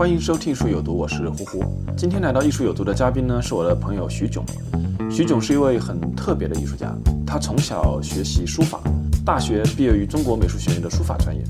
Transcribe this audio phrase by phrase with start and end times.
[0.00, 1.62] 欢迎收听《艺术有毒》，我是胡胡。
[1.94, 4.42] 今天来到《艺术有毒》的嘉宾呢，是我的朋友徐炯。
[5.10, 6.90] 徐炯是一位很特别的艺术家，
[7.26, 8.80] 他从小学习书法，
[9.26, 11.44] 大学毕业于中国美术学院的书法专业，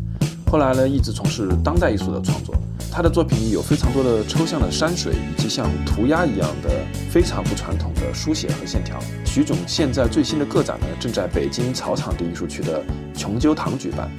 [0.51, 2.53] 后来呢一直从事当代艺术的创作。
[2.91, 6.71] 他的作品有非常多的抽象的山水，以及像涂鸦一样的
[7.09, 8.99] 非常不传统的书写和线条。
[9.25, 12.83] 徐炯现在最新的个展呢，正在北京草场地艺术区的
[13.15, 14.11] 琼鸠堂举办，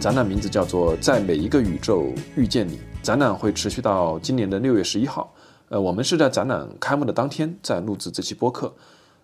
[0.00, 2.76] 展览名字叫做《在每一个宇宙遇见你》。
[3.02, 5.30] 展览会持续到今年的六月十一号。
[5.68, 8.72] 呃，我们是在展览开幕的当天在录制这期播客。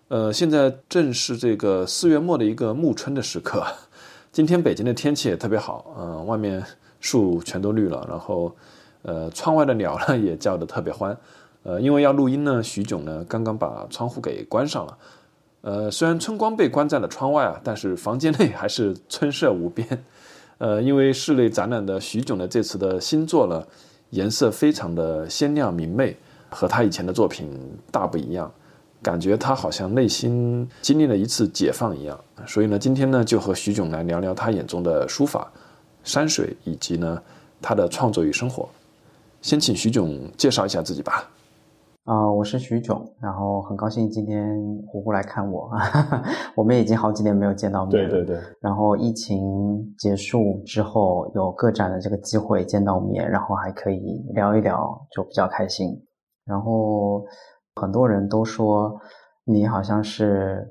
[0.09, 3.65] 呃，现在正是这个四月末的一个暮春的时刻。
[4.31, 6.63] 今天北京的天气也特别好，嗯，外面
[6.99, 8.55] 树全都绿了，然后，
[9.01, 11.17] 呃，窗外的鸟呢也叫得特别欢。
[11.63, 14.97] 呃，因为要录音呢，徐炯呢刚刚把窗户给关上了。
[15.61, 20.05] 呃，虽然春光被关在了窗外啊，但是房间内还是春色无边。
[20.59, 23.63] 呃，因为室内展览的徐炯的这次的新作呢，
[24.09, 26.17] 颜色非常的鲜亮明媚，
[26.49, 27.49] 和他以前的作品
[27.91, 28.51] 大不一样，
[29.01, 32.19] 感觉他好像内心经历了一次解放一样。
[32.47, 35.51] 所以呢，今天呢就和徐炯来聊聊他眼中的书法、
[36.03, 37.21] 山水，以及呢
[37.61, 38.67] 他的创作与生活。
[39.41, 41.29] 先请徐炯介绍一下自己吧。
[42.07, 45.69] 啊，我是徐炯，然后很高兴今天胡胡来看我，
[46.55, 48.09] 我们已经好几年没有见到面了。
[48.09, 48.41] 对对对。
[48.61, 49.43] 然后疫情
[49.97, 56.01] 结束之后，有个展的这个机会见到面，然后还可以聊一聊，就比较开心。
[56.45, 57.25] 然后
[57.75, 58.97] 很多人都说
[59.43, 60.65] 你好像是，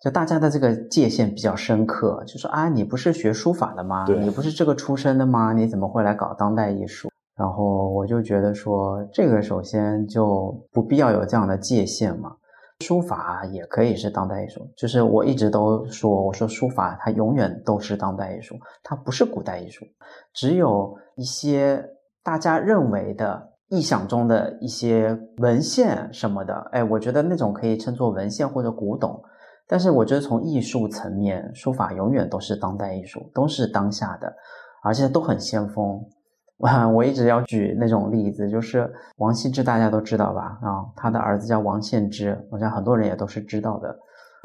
[0.00, 4.06] 就大家的这个界限比较深刻，就说啊，你不是学书法的吗？
[4.20, 5.52] 你不是这个出身的吗？
[5.52, 7.08] 你怎么会来搞当代艺术？
[7.36, 12.36] 然后我就觉得说，这个首先就不必要有这样的界限嘛。
[12.80, 19.86] 书法也可以是当代艺术，就是我一直都说，我说书法它永远都是当代艺术，它不是古代艺术。
[20.34, 21.84] 只有一些
[22.24, 29.22] 大家认为的、臆想中的一些文献什么的，哎，我觉得那种可以称作文献或者古董。
[29.68, 34.34] 但是我觉得从艺术层面，书法永远都是当代艺术，都是当下的，
[34.82, 36.04] 而且都很先锋。
[36.62, 40.58] 啊， 我一直要举那种例子，就是王羲之，大家都知道吧？
[40.62, 43.96] 啊，他的儿子叫王献之，我想很多人也都是知道的。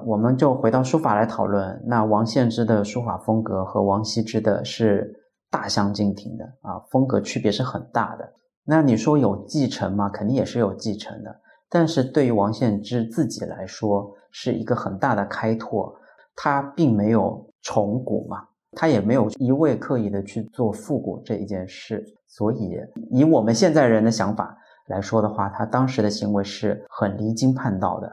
[0.05, 5.11] 我们就回到书法来讨论，那王献之的书法风格和王羲之的是
[5.49, 8.33] 大相径庭的啊，风格区别是很大的。
[8.63, 10.09] 那你说有继承吗？
[10.09, 11.35] 肯定也是有继承的，
[11.69, 15.95] 但是对于王献之自己来说，是一个很大的开拓，
[16.35, 18.43] 他并没有重古嘛。
[18.77, 22.77] 他也没有一味刻意的去做复古这一件事，所以
[23.09, 24.55] 以我们现在人的想法
[24.85, 28.07] 来说的话，他当时的行为是很离经叛道的。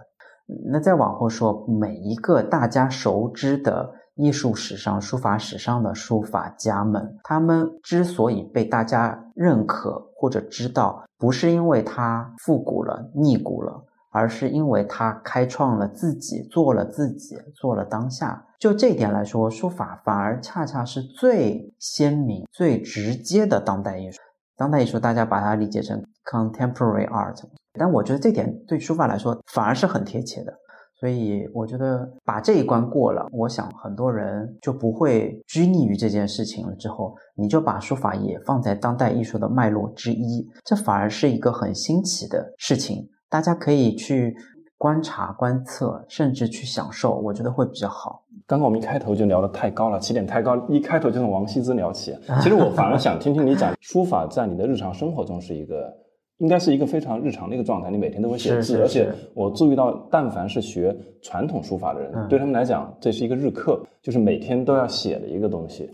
[0.73, 13.85] 那再往后说，每一个大家熟知的艺术史上、书法史上的书法家们，他们之所以被大家认可或者知道，不是因为他复古了、逆古了。
[14.17, 18.41] 而是因为他开创了自己，做了自己，做了当下。
[18.65, 24.19] 就这一点来说，书法反而恰恰是最鲜明、最直接的当代艺术。
[24.57, 27.39] 当代艺术，大家把它理解成 contemporary art，
[27.79, 30.55] 但我觉得这点对书法来说反而是很贴切的。
[30.99, 36.75] 所以，我觉得把这一关过了，我想很多人就不会拘泥于这件事情了。
[36.77, 43.07] 之后，你就把书法也放在当代艺术的脉络之一，这反而是一个很新奇的事情。
[43.29, 44.35] 大家可以去
[44.85, 48.23] 观察、观测，甚至去享受，我觉得会比较好。
[48.47, 52.15] 刚刚我们一开头就聊得太高了，起点太高，一开头就从王羲之聊起。
[52.43, 55.91] 其实我反而想听听你讲，书法在你的日常生活中是一个，
[56.37, 57.91] 应该是一个非常日常的一个状态。
[57.91, 65.91] 你每天都会写字，而且我注意到，但凡是学传统书法的人，对他们来讲，这是一个日课，就是每天都要写的一个东西。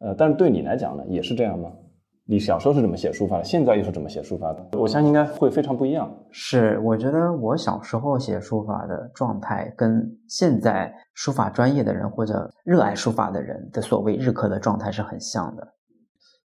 [0.00, 1.72] 呃，但是对你来讲呢，也是这样吗？
[2.28, 3.44] 你小时候是怎么写书法的？
[3.44, 4.78] 现在又是怎么写书法的？
[4.78, 6.12] 我相信应该会非常不一样。
[6.32, 15.74] 是，我觉得我小时候写书法的状态，跟现在书法专业的人或者热爱书法的人的所谓日课的状态是很像的。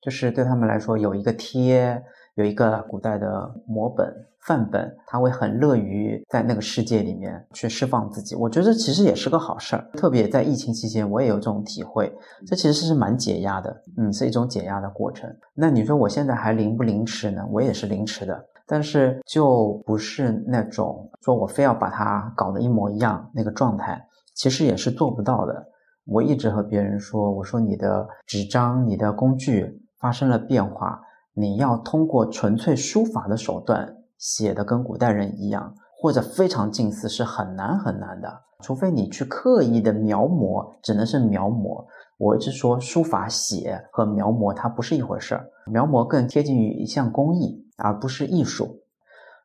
[0.01, 2.01] 就是对他们来说，有一个贴，
[2.37, 3.27] 有一个古代的
[3.69, 4.15] 摹本
[4.47, 8.35] 范本，他会很乐于在那个世界里面去释放自己。
[8.35, 12.15] 我觉得其实也是个好事儿，特别在疫情期间，我也有这种体会。
[12.47, 15.35] 这其实是蛮解压的，嗯，是一种解压的过程。
[15.55, 17.43] 那你说我现在还凌不凌迟呢？
[17.51, 25.67] 我也是凌迟的，但是就不是那种说我非要把它搞得一模一样那个状态，其实也是做不到的。
[26.07, 31.01] 我一直和别人说，我说你的纸张、你的工具发生了变化，
[31.33, 38.43] 你要通过纯粹书法的手段写的跟古代人一样，或者非常近似，是很难很难的。
[38.63, 41.85] 除非你去刻意的描摹，只能是描摹。
[42.19, 48.81] 我一直说，书法写和描摹它不是一回事儿，描摹更贴近于一项工艺，而不是艺术。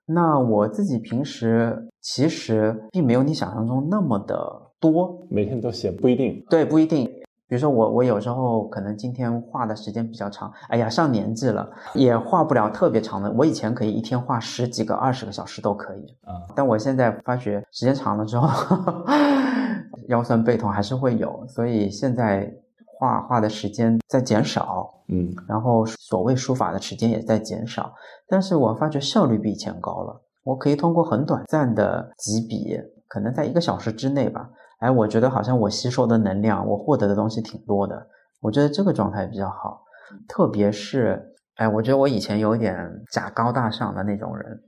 [0.06, 4.68] 那我自己平时其实并没有你想象中那么的。
[4.81, 7.08] 多每天都写不一定，对，不一定。
[7.50, 13.31] 比如说我，我有时候可能今天画的时间比较长，哎呀，上年纪了也画不了特别长的。
[13.31, 18.48] 我以前可以一天画十几个、二十个小时都可以啊，但我现在发觉时间长了之后，
[20.10, 22.54] 腰酸背痛还是会有，所以现在
[22.86, 27.92] 画画的时间在减少，嗯，然后所谓书法的时间也在减少，
[28.28, 34.48] 但是我发觉效率比以前高了，我可以通过很短暂的几笔，可能在一个小时之内吧。
[34.80, 38.08] 哎，我觉得好像我吸收的能量，我获得的东西挺多的。
[38.42, 39.84] 我觉得这个状态比较好，
[40.28, 44.62] 特别是哎，我觉得我以前有点假高大上的那种人，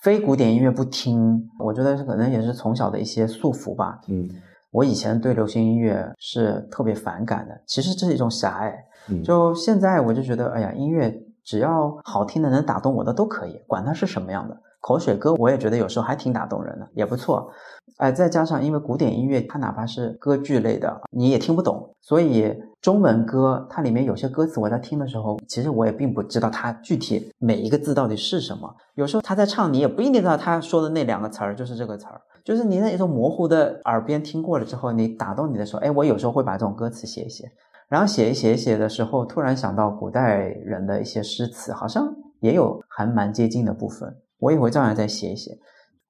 [0.00, 1.46] 非古典音乐不听。
[1.58, 4.00] 我觉得可能也是从小的一些束缚吧。
[4.08, 4.26] 嗯，
[4.70, 8.74] 我以前对流行音乐是特别反感的，其实这是一种狭隘。
[9.22, 11.12] 就现在我就觉得，哎呀，音乐
[11.44, 14.56] 只要好听的、能打动我的都可以，管它是什么样的。
[14.82, 17.50] 口水歌我也觉得有时候还挺打动人的，也不错。
[17.98, 28.74] 哎，再加上因为古典音乐它哪怕是歌剧类的，你也听不懂，所以中文歌它里面有些歌词我在听的时候，其实我也并不知道它具体每一个字到底是什么。
[28.96, 37.44] 有时候他在唱，你也不一定知道他说的那两个词儿就是这个词儿，就是你那种模糊的耳边听过了之后，你打动你的时候，哎，我有时候会把这种歌词写一写，
[37.88, 44.12] 然后写一写一写的时候，突然想到古代人的一些诗词，好像也有还蛮接近的部分。
[44.42, 45.56] 我也会照样再写一写，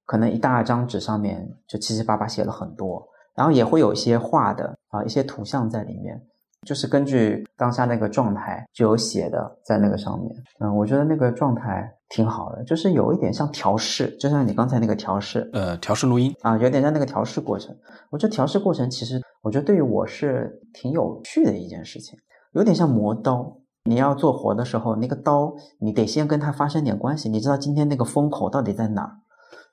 [0.07, 3.07] 可能一大张纸上面就七七八八写了很多，
[3.37, 6.19] 然后也会有一些画的啊，一些图像在里面，
[6.67, 10.35] 就是根据当下那个状态就有写的在那个上面。
[10.61, 17.77] 嗯，我觉得那个状态挺好的，就是有一点像调试，就像你刚才那个调试，呃，调试录音啊，有点像那个调试过程。
[18.11, 22.19] 我觉得调试过程其实，我觉得对于我是挺有趣的一件事情，
[22.53, 23.59] 有点像磨刀。
[23.85, 29.19] 你要做活的时候，那个刀你得先跟它发生点关系，你知道今天那个风口到底在哪儿？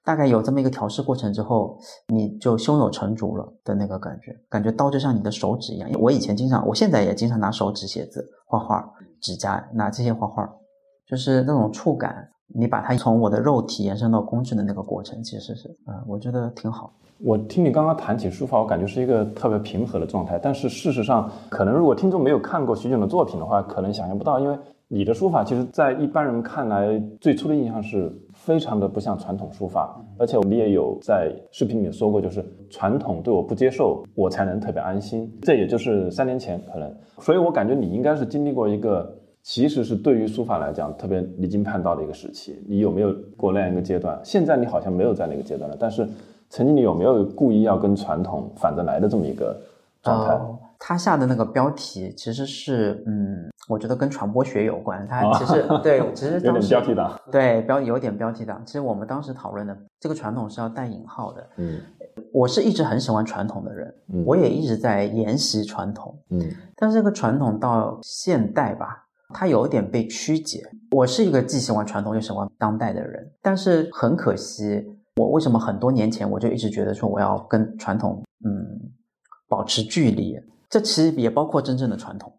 [0.04, 1.78] 大概有这么一个调试过程之后，
[2.08, 5.90] 你就胸有成竹了的那个感觉，感觉刀就像你的手指一样。
[6.00, 8.92] 我以前经常，我现在也经常拿手指写字、画画，
[9.22, 10.50] 指甲拿这些画画，
[11.06, 12.30] 就是那种触感。
[12.54, 16.92] 你把它从我的肉体延伸到工具的那个过程，其实是，嗯，我觉得挺好。
[17.22, 20.40] 我听你刚刚谈起书法，我感觉是一个特别平和的状态。
[20.42, 24.58] 但是事实上，可能如果听众没有看过徐炯的作品的话，可能想象不到，因为
[24.88, 30.02] 你的书法其实，在一般人看来，最初的印象是非常的不像传统书法。
[30.18, 35.30] 而且你也有在视频里面说过，就是传统对我不接受，我才能特别安心。
[35.42, 39.14] 这也就是三年前可能，所以我感觉你应该是经历过一个，
[39.50, 42.64] 其实是对于书法来讲特别离经叛道的一个时期。
[42.68, 44.20] 你有没有过那样一个阶段？
[44.24, 46.08] 现在你好像没有在那个阶段了，但是。
[46.52, 49.56] 曾经你有没有故意要跟传统反着来的这么一个
[50.02, 50.36] 状态？
[50.80, 55.06] 他下的那个标题其实是，嗯，我觉得跟传播学有关。
[55.08, 57.22] 他其实 对，其实有点标题党。
[57.32, 58.64] 对，标有点标题党。
[58.66, 61.48] 其实我们当时讨论的这个传统是要带引号的。
[61.58, 61.80] 嗯，
[62.34, 63.94] 我是一直很喜欢传统的人，
[64.26, 66.18] 我也一直在研习传统。
[66.32, 66.42] 嗯，
[66.76, 70.62] 但是这个传统到现代吧，它有一点被曲解。
[70.92, 74.84] 我是一个既喜欢传统又喜欢当代的人，但是很可惜。
[75.16, 78.90] 我为什么很多年前我就一直觉得说我要跟传统嗯
[79.50, 80.36] 保持距离？
[80.70, 82.32] 这其实也包括真正的传统，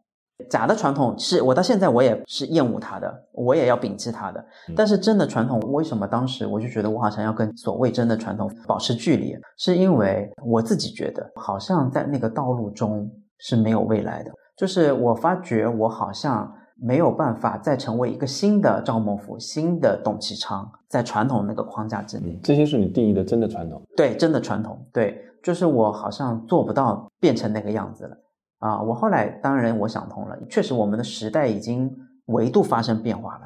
[0.48, 4.44] 假的传统是我到现在我也是厌恶它的，我也要摒弃它的。
[4.74, 9.36] 但是真的传统，为什么当时我就觉得我好像要跟所谓真的传统保持距离？
[9.58, 16.52] 是因为我自己觉得好像在那个道路中是没有未来的，就是我发觉我好像。
[16.82, 22.38] 没有办法再成为一个新的赵孟頫、新的董其昌，在传统那个框架之内。
[22.42, 23.82] 这些是你定义的真的传统？
[23.96, 24.84] 对，真的传统。
[24.92, 28.16] 对，就是我好像做不到变成那个样子了
[28.60, 28.82] 啊！
[28.82, 31.94] 我后来当然我想通了，确实我们的时代已经
[32.26, 33.42] 维度发生变化了。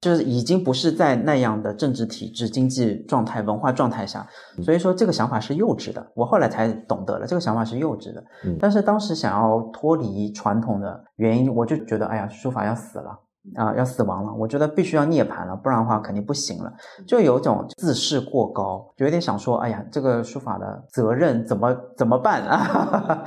[0.00, 4.26] 就是已经不是在那样的政治体制、经济状态、文化状态下，
[4.62, 6.04] 所以说这个想法是幼稚的。
[6.14, 8.24] 我后来才懂得了，这个想法是幼稚的。
[8.58, 13.10] 但是当时想要脱离传统的原因，我就觉得，哎呀，书法要死了，
[13.56, 16.72] 啊，要死亡了，我觉得必须要涅槃了，不然的话肯定不行了，
[17.06, 23.22] 就有种自视过高，就有点想说，哎呀，这个书法的责任怎么怎么办啊？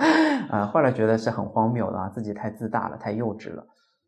[0.49, 3.63] 啊，后来觉得是很荒谬的啊，自己太自大了，太幼稚了，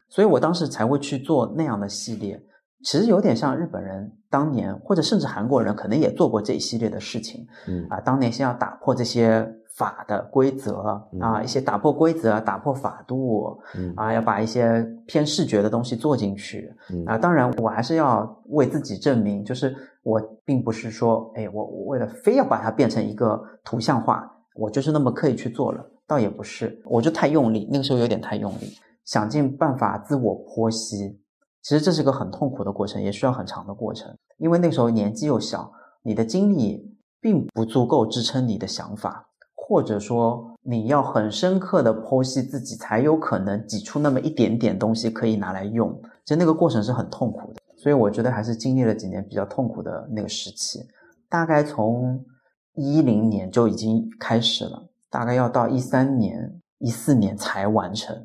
[0.09, 2.41] 所以我当时才会去做那样的系列。
[2.85, 7.45] 其实有点像日本人当年，或者甚至韩国人可能也做过这一系列的事情。
[7.67, 17.17] 嗯啊，当年先要打破这些法的规则啊，一些打破规则、打破法度嗯啊，要把一些偏视觉的东西做进去嗯啊。
[17.17, 31.19] 当然，我还是要为自己证明，就是我并不是说，哎，我我为了非要把它变成一个图像化，我就是那么刻意去做了，倒也不是，我就太用力，那个时候有点太用力，想尽办法自我剖析。
[31.65, 35.71] 其实这是个很痛苦的过程，也需要很长的过程，因为那时候年纪又小，
[36.03, 45.91] 你的精力并不足够支撑你的想法，或者说你要很深刻的剖析自己，才有可能挤出那么一点点东西可以拿来用。
[46.23, 50.85] 其实那个过程是很痛苦的，所以我觉得还是经历了几年比较痛苦的那个时期，
[51.27, 52.23] 大概从
[52.75, 58.15] 一零年就已经开始了，大概要到一三年、一四年才完成。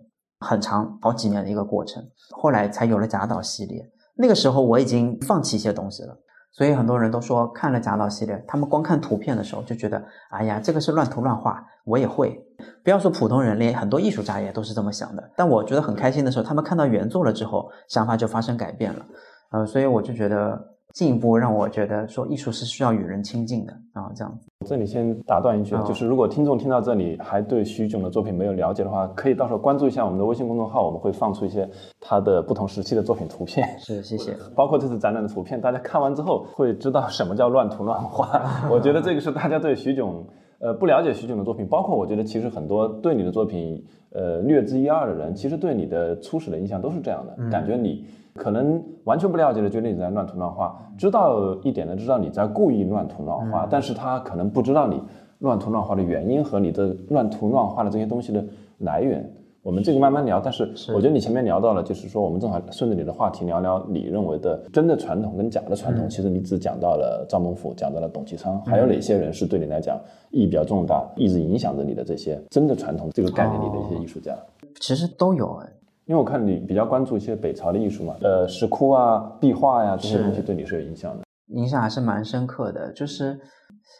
[0.41, 3.89] 很长好几年的一个过程，后来才有了贾岛系列。
[4.17, 6.17] 那个时候我已经放弃一些东西了，
[6.53, 12.39] 所以很多人都说看了贾岛系列，他们光看图片的时候就觉得，哎呀，这个是乱涂乱画，我也会。
[12.85, 15.31] 不要说普通人，连很多艺术家也都是这么想的。
[15.37, 19.07] 但我觉得很开心的时候，他们看到原作了之后，想法就发生改变了。
[19.53, 24.49] 呃，所以我就觉得进一步让我觉得说，艺术是需要与人亲近的啊，这样子。
[24.67, 31.69] 这里先打断一句，哦就是如果听众听到这里还对徐炯的作品没有了解的话，可以到时候关注一下我们的微信公众号，我们会放出一些
[32.01, 34.37] 他的不同时期的作品图片，是，谢谢。
[34.55, 38.41] 包括这次展览的图片，大家看完之后会知道什么叫乱涂乱画。
[38.71, 40.25] 我觉得这个是大家对徐炯
[40.59, 43.83] 呃不了解徐炯的作品，包括我觉得其实很多对你的作品
[44.13, 48.05] 呃略知一二的人，其实对你的初始的印象都是这样的，嗯感觉你。
[48.35, 55.03] 可能完全不了解的，觉得你在乱涂乱画；知道一点的，知道你在故意乱涂乱画，嗯但是他可能不知道你
[55.39, 58.45] 乱涂乱画的原因和你的乱涂乱画的这些东西的
[58.79, 59.29] 来源。
[59.63, 66.09] 我们这个慢慢聊，但是我觉得你前面聊到了，就是说我们正好顺着你的话题聊聊你认为的真的传统跟假的传统。
[66.09, 74.35] 其实你只讲到了赵孟頫，讲到了董其昌，还有哪些人是对你来讲意义比较重大，一直影响着你的这些真的传统这个概念里的一些艺术家？
[74.81, 75.69] 其实都有哎，
[76.11, 81.23] 因为我看你比较关注一些北朝的艺术嘛，呃，石窟啊、壁画呀、这些东西对你是有影响的。
[81.55, 82.93] 影响还是蛮深刻的。
[82.93, 83.39] 就是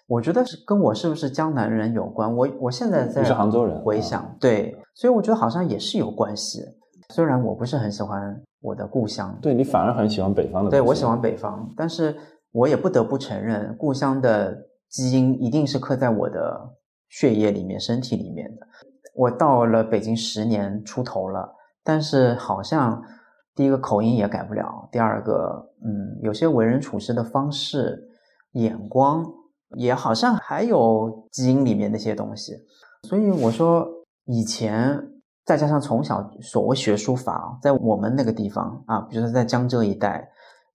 [0.09, 2.35] 我觉得是跟我是不是江南人有关。
[2.35, 6.65] 我我现在在你是杭州人啊回想对，所以我觉得好像也是有关系。
[7.11, 10.71] 虽然我不是很喜欢我的故乡，对你反而很喜欢北方的。
[10.71, 12.17] 对我喜欢北方，但是
[12.51, 14.53] 我也不得不承认，故乡的
[14.89, 16.61] 基因一定是刻在我的
[17.09, 18.67] 血液里面、身体里面的。
[19.15, 21.49] 我到了北京十年出头了，
[21.83, 23.03] 但是好像
[23.55, 28.09] 第一个口音也改不了，第二个，嗯，有些为人处事的方式、
[28.53, 29.25] 眼光，
[29.77, 32.55] 也好像还有基因里面那些东西。
[33.09, 33.89] 所以我说，
[34.25, 35.03] 以前
[35.45, 40.29] 再加上从小所谓学书法，在我们那个地方啊，比如说在江浙一带，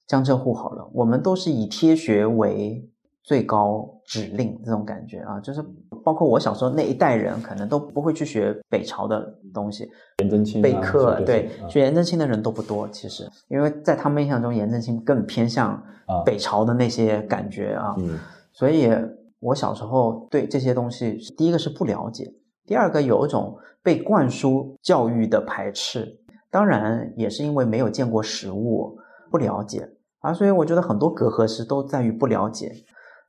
[0.08, 2.88] 江浙沪好了，我们都是以贴学为
[3.24, 5.64] 最高指令这种感觉啊，就是
[6.06, 15.72] 包括我小时候那一代人，可能都不会去学北朝的东西，颜真卿啊、备课这对啊学颜真卿的人都不多，其实，因为在他们印象中，颜真卿更偏向
[16.06, 18.20] 啊北朝的那些感觉啊，嗯。
[18.54, 18.88] 所以
[19.40, 22.32] 我小时候对这些东西，第一个是不了解，
[22.68, 26.08] 第二个有一种被灌输教育的排斥，
[26.52, 28.96] 当然也是因为没有见过实物，
[29.32, 29.90] 不了解。
[30.20, 32.72] 啊，所以我觉得很多隔阂是都在于不了解。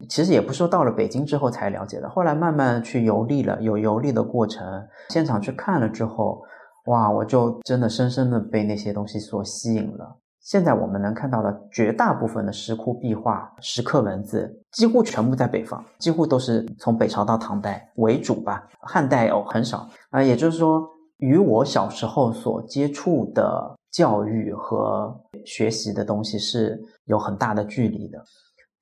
[0.08, 6.42] 其实也不是说到了北京之后才了解的，后来慢慢去游历了，有游历的过程，现场去看了之后，
[6.86, 10.16] 哇，我就真的深深的被那些东西所吸引了。
[10.40, 25.12] 现在我们能看到的绝大部分的石窟壁画、石刻文字，几乎全部在北方，几乎都是从北朝到唐代为主吧，汉代哦很少啊、也就是说，与我小时候所接触的教育和
[25.44, 28.22] 学习的东西是有很大的距离的。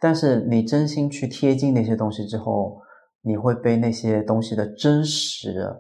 [0.05, 2.79] 但是你真心去贴近那些东西之后，
[3.23, 5.75] 你会被那些东西的真实、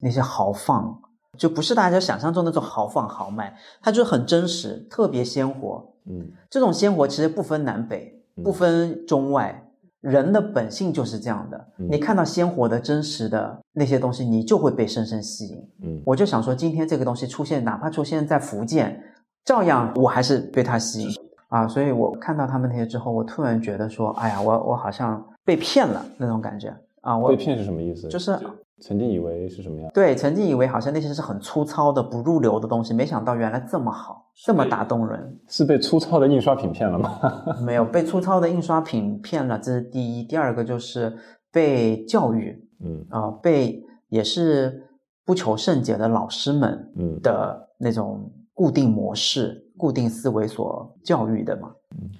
[0.00, 1.00] 那些豪放，
[1.38, 5.94] 就不是大家想象中那种豪放豪迈，它就很真实，特别鲜活。
[6.04, 9.66] 嗯这种鲜活其实不分南北，嗯不分中外，
[10.02, 11.56] 人的本性就是这样的。
[11.78, 15.56] 嗯你看到鲜活的、真实的那些东西，你就会被深深吸引。
[15.82, 19.02] 嗯我就想说，今天这个东西出现，哪怕出现在福建，
[19.42, 21.10] 照样我还是被它吸引
[21.50, 21.68] 啊。
[21.68, 27.16] 所以我看到他们那些之后，我突然觉得说，哎呀，我我好像被骗了那种感觉啊。
[27.16, 28.08] 我被骗是什么意思？
[28.08, 28.36] 就是
[28.82, 29.90] 曾经以为是什么样？
[29.92, 35.38] 对，曾经以为好像那些是很粗糙的、不入流的东西，没想到原来这么好，这么打动人。
[35.48, 37.20] 是被粗糙的印刷品骗了吗？
[37.62, 40.24] 没有被粗糙的印刷品骗了，这是第一。
[40.24, 41.14] 第二个就是
[41.52, 44.82] 被教育，嗯啊、被也是
[45.26, 51.70] 不求甚解的老师们嗯，的那种固定模式、固定思维所教育的嘛。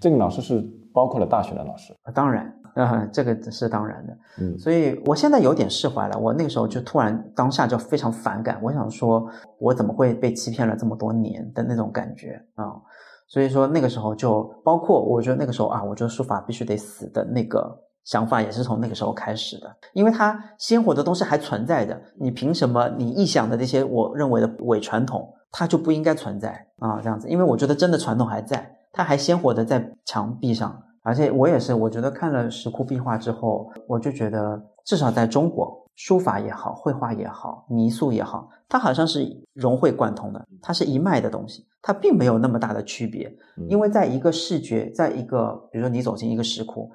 [0.01, 1.93] 这个老师是包括了大学的老师。
[2.03, 4.17] 啊当然，啊、这个是当然的。
[4.41, 6.19] 嗯所以我现在有点释怀了。
[6.19, 12.81] 我那个时候就突然当下就非常反感，我想说，我怎么会被欺骗了这么多年的那种感觉啊、
[13.29, 27.01] 所以说那个时候就包括我觉得那个时候啊，我觉得书法必须得死的那个想法也是从那个时候开始的，因为它鲜活的东西还存在的，你凭什么你臆想的那些我认为的伪传统，它就不应该存在啊？
[27.03, 30.83] 这样子，因为我觉得真的传统还在，它还鲜活的在墙壁上。
[31.03, 43.35] 而且我也是，我觉得看了石窟壁画之后，我就觉得至少在中国，书法也好，绘画也好，泥塑也好，它好像是融会贯通的，它是一脉的东西，它并没有那么大的区别。
[43.69, 46.91] 因为在一个视觉，在一个比如说你走进一个石窟，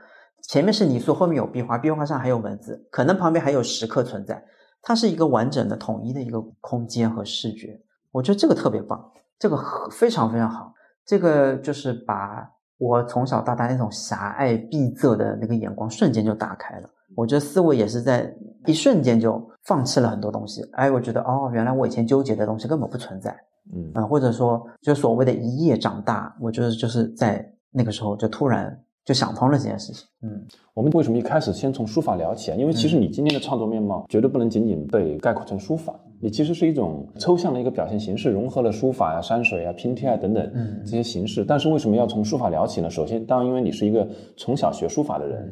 [0.48, 4.44] 前面是泥塑，后面有壁画，壁画上还有文字，可能旁边还有石刻存在，
[4.82, 7.80] 它是一个完整的、统一的一个空间和视觉。
[8.12, 9.58] 我觉得这个特别棒，这个
[9.92, 10.74] 非常非常好。
[11.06, 16.90] 这个就是把我从小到大那种狭隘闭塞的那个眼光瞬间就打开了。
[17.16, 18.34] 我觉得思维也是在
[18.66, 20.62] 一瞬间就放弃了很多东西。
[20.74, 23.36] 哎，我觉得哦，原来我以前纠结的东西根本不存在。
[23.74, 30.06] 嗯啊、或者说就所谓的一夜长大，我觉得就是在那个时候就突然就想通了这件事情。
[30.24, 30.44] 嗯，
[30.74, 32.56] 我们为什么一开始先从书法聊起啊？
[32.56, 41.46] 因为其实你今天的创作面貌绝对不能仅仅被概括成书法，你其实是一种抽象的一个表现形式，融合了书法呀、山水啊、拼贴啊等等嗯这些形式。
[41.46, 42.90] 但是为什么要从书法聊起呢？
[42.90, 45.52] 首先，当然因为你是一个从小学书法的人。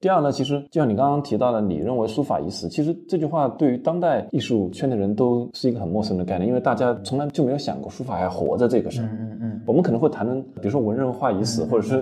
[0.00, 9.08] 第二呢，其实就像你刚刚提到的，你认为书法已死，其实这句话对于当代艺术圈的人都是一个很陌生的概念，因为大家从来就没有想过书法还活着这个事儿。
[9.12, 12.00] 嗯嗯嗯，我们可能会谈论，比如说文人画已死，嗯或者是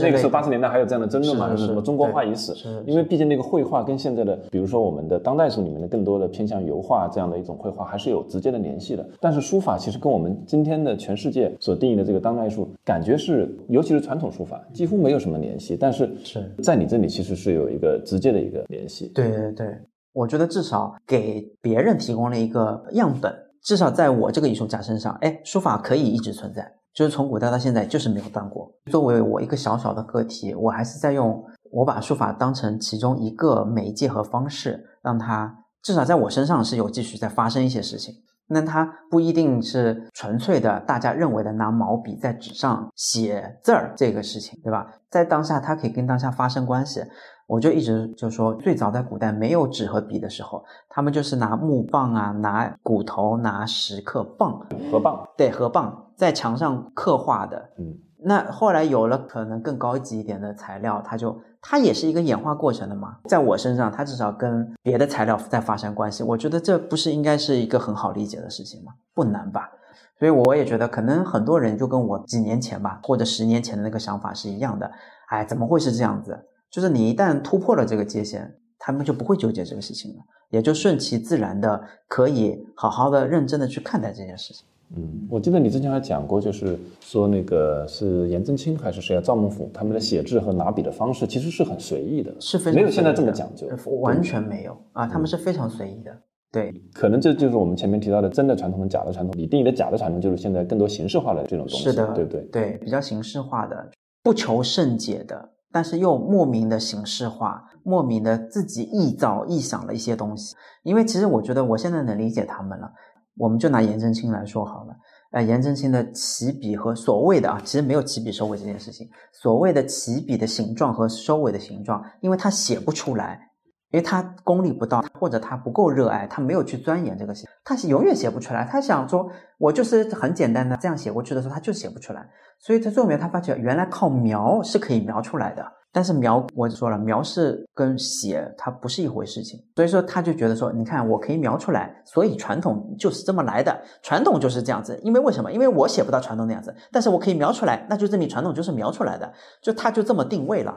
[0.00, 2.54] 那个时候八十年代还有这样的争论嘛，是就是什么中国画已死，
[2.86, 9.04] 因为毕竟那个绘画跟现在的，比如说我们的当代艺术里面的更多的偏向油画这样的一种绘画，还是有直接的联系的。
[9.18, 15.76] 但是书法其实跟我们今天的全世界所定义的这个当代艺术，感觉是，尤其是传统书法，几乎没有什么联系。
[15.76, 19.08] 但是是在你这里其实实是有一个直接的一个联系。
[19.08, 19.66] 对对对，
[20.12, 28.70] 我觉得至少给别人提供了一个样本，至少在我这个艺术家身上，哎，书法可以一直存在，就是从古代到现在就是没有断过。
[28.90, 38.14] 作为我一个小小的个体，我还是在用我把书法当成其中一个媒介和方式，让它至少在我身上是有继续在发生一些事情。
[38.46, 44.86] 那它不一定是纯粹的大家认为的拿毛笔在纸上写字儿这个事情，对吧？
[45.10, 47.02] 在当下，它可以跟当下发生关系。
[47.46, 54.58] 我就一直就说，最早在古代没有纸和笔的时候，他们就是拿木棒啊，拿骨头，拿石刻棒，
[54.90, 57.70] 河蚌，对，河蚌在墙上刻画的。
[57.78, 63.16] 嗯，那后来有了可能更高级一点的材料，它就它也是一个演化过程的嘛。
[63.24, 66.22] 在我身上，它至少跟别的材料在发生关系。
[66.22, 68.92] 我觉得这不是应该是一个很好理解的事情吗？
[69.14, 69.70] 不难吧？
[70.18, 74.90] 所以我也觉得，可能很多人就跟我几年前吧，或者十年前的那个想法是一样的。
[75.28, 76.38] 哎，怎么会是这样子？
[76.70, 84.66] 就是你一旦突破了这个界限，他们就不会纠结这个事情了，也就顺其自然的可以好好的、认真的去看待这件事情。
[84.96, 89.20] 嗯，我记得你之前还讲过，就是说那个是颜真卿还是谁啊？
[89.20, 96.16] 赵孟俯他们的写字和拿笔的方式其实是很随意的，是非常没有现在这么讲究呃，完全没有啊，他们是非常随意的。
[96.52, 99.34] 对，可能这就是我们前面提到的真的传统和假的传统。
[99.36, 102.42] 你定义的假的传统，就是现在更多形式化的这种东西，是的，对不对？
[102.52, 103.90] 对，比较形式化的，
[104.22, 110.54] 不求甚解的，但是又莫名的形式化，莫名的自己臆造、臆想了一些东西。
[110.84, 112.92] 因为其实我觉得我现在能理解他们了。
[113.36, 114.96] 我们就拿颜真卿来说好了，
[115.32, 123.50] 呃，颜真卿的起笔和所谓的啊，其实没有起笔收尾这件事情，所谓的起笔的形状和收尾的形状，因为他写不出来。
[123.90, 128.64] 因为他功力不到，或者他不够热爱，他没有去钻研这个写，他是永远写不出来。
[128.68, 132.28] 他想说，我就是很简单的这样写过去的时候，他就写不出来。
[132.58, 135.64] 所以他最后面他发觉，原来靠描是可以描出来的。
[135.94, 139.62] 但是描，我就说了，描是跟写它不是一回事情。
[139.76, 144.98] 所以说他就觉得说，你看我可以描出来，所以传统就是这么来的，传统就是这样子。
[145.04, 145.52] 因为为什么？
[145.52, 150.76] 因为我写不到传统那样子，但是我可以描出来，那就证明传统就是描出来的，就他就这么定位了。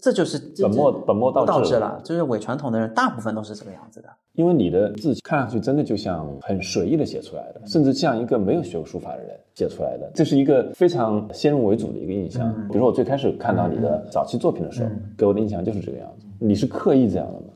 [0.00, 4.08] 这就是本末本末倒置倒置了，就是伪传统的人大部分都是这个样子的。
[4.34, 12.54] 因为你的字看上去真的就像很随意的写出来的，甚至像一个没有学过书法的人写出来的，这是一个非常先入为主的一个印象。
[12.68, 16.26] 比如说我最开始看到你的早期作品的时候，给我的印象就是这个样子。
[16.38, 17.46] 你是刻意这样的吗？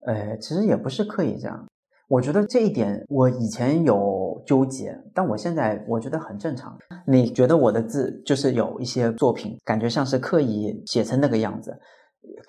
[0.00, 1.64] 呃，其实也不是刻意这样。
[2.08, 6.76] 我觉得这一点我以前有纠结，但我现在我觉得很正常。
[7.06, 11.78] 你觉得我的字就是有一些作品，感觉像是刻意写成那个样子，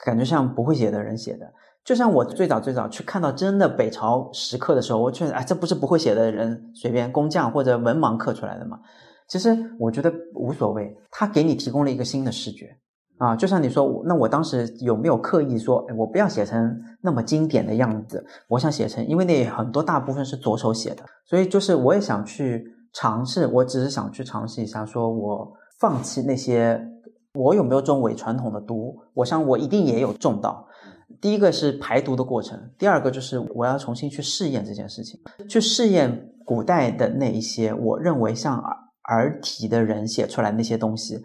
[0.05, 1.45] 感觉像不会写的人写的。
[1.83, 8.79] 就像我最早最早去看到真的北朝石刻的时候，我觉得哎，这不是不会写的人随便工匠或者文盲刻出来的吗？
[9.27, 12.75] 其实我觉得无所谓，他给你提供了一个新的视觉
[13.19, 13.35] 啊。
[13.35, 18.25] 就像你说，那我当时有没有刻意说，哎，我不要写成那么经典的样子？
[18.47, 23.45] 我想写成，因为那很多大部分是左手写的，所以就是我也想去尝试。
[23.45, 26.81] 我只是想去尝试一下，说我放弃那些，
[27.35, 28.97] 我有没有中伪传统的毒？
[29.13, 30.65] 我想我一定也有中到。
[31.19, 41.19] 第一个是排毒的过程，第二个就是我要重新去试验这件事情，去试验古代的那一些我认为像儿儿体的人写出来那些东西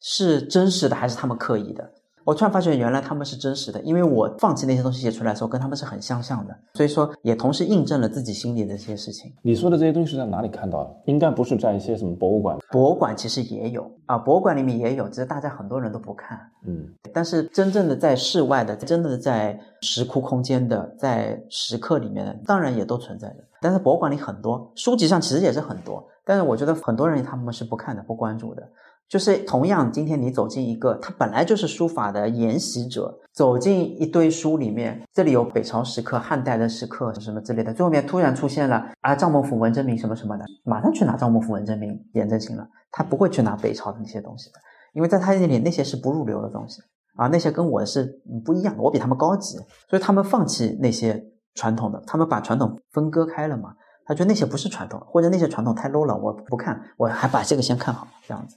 [0.00, 1.90] 是真实的还是他们刻意的。
[2.24, 9.32] 我突然发现，原来他们是真实的，因为我放弃那些东西写出来的时候，跟他们是很相像的，所以说也同时印证了自己心里的这些事情。
[9.42, 10.90] 你说的这些东西是在哪里看到的？
[11.04, 12.58] 应该不是在一些什么博物馆。
[12.72, 16.36] 博物馆其实也有啊，博物馆里面也有，只是大家很多人都不看。
[16.66, 23.36] 嗯，但是真正的在室外的，真的在石窟空间的，在石刻里面的，当然也都存在的。
[23.60, 28.68] 但是博物馆里很多，书籍上其实也是很多，但是我觉得很多人他们是不看的，不关注的。
[29.08, 44.58] 就是同样，今天你走进一个，他本来就是书法的研习者，走进一堆书里面，这里有北朝石刻、汉代的石刻什么之类的，最后面突然出现了啊，赵孟俯、文征明什么什么的，马上去拿赵孟俯、文征明、颜真卿了，他不会去拿北朝的那些东西的，
[44.92, 46.82] 因为在他眼里那些是不入流的东西
[47.14, 49.56] 啊，那些跟我是不一样的，我比他们高级，
[49.88, 53.72] 所以他们放弃那些传统的，他们把传统分割开了嘛，
[54.04, 58.56] 他觉得那些不是传统，或者那些传统太 low 了，我不看，我还把这个先看好，这样子。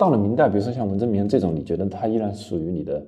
[0.00, 3.06] 到了明代，比如说像文征明这种，你觉得他依然属于你的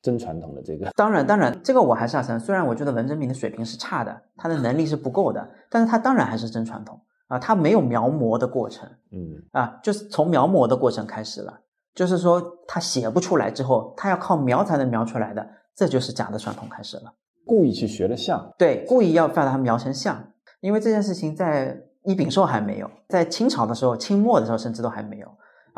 [0.00, 0.88] 真传统的这个？
[0.94, 2.38] 当然，当然，这个我还是要承认。
[2.38, 11.58] 虽然我觉得文征明的水平是差的，他的能力是不够的，但是他当然还是真传统啊，他没有描摹的过程，嗯啊，就是从描摹的过程开始了，
[11.96, 17.12] 就是说他写不出来之后，他要靠描才能描出来的，这就是假的传统开始了。
[17.44, 25.28] 故意去学的像，对，故意要把它描成像，因为这件事情在一丙寿还没有，在清朝的时候，清末的时候甚至都还没有。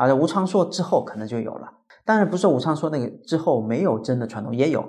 [0.01, 1.71] 啊，吴昌硕之后可能就有了，
[2.03, 4.83] 当然不是吴昌硕那个之后没有真的传统，也有，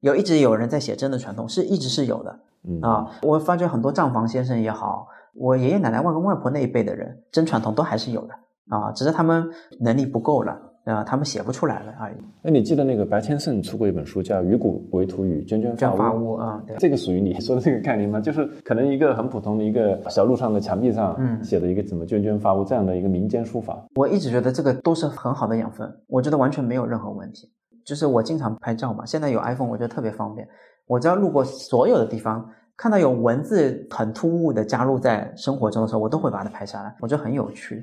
[0.00, 2.40] 有一直有人在写真的传统，是一直是有的。
[2.80, 8.34] 啊，我发觉很多账房先生也好，我爷爷奶奶、外公外婆那一辈的人，真传统都还是有的
[8.70, 9.50] 啊，只是他们
[9.80, 10.58] 能力不够了。
[10.84, 12.16] 啊，他们写不出来了而已。
[12.42, 16.62] 那你记得那个白千胜出过一本书叫《鱼骨为图语，涓涓发屋》啊？
[16.66, 18.20] 对 这个属于你说的这个概念吗？
[18.20, 23.82] 就是可能一个很普通的一个小路上的墙壁上，嗯，写的一个怎么涓涓发屋这样的一个民间书法。
[23.94, 27.50] 我一直觉得这个都是很好的养分，我觉得完全没有任何问题。
[27.86, 30.46] 就是我经常拍照嘛，现在有 iPhone，我觉得特别方便。
[30.86, 37.82] 我只要路过所有的地方，看到有文字很突兀的加入在生活中的时候，我都会把它拍下来，我觉得很有趣。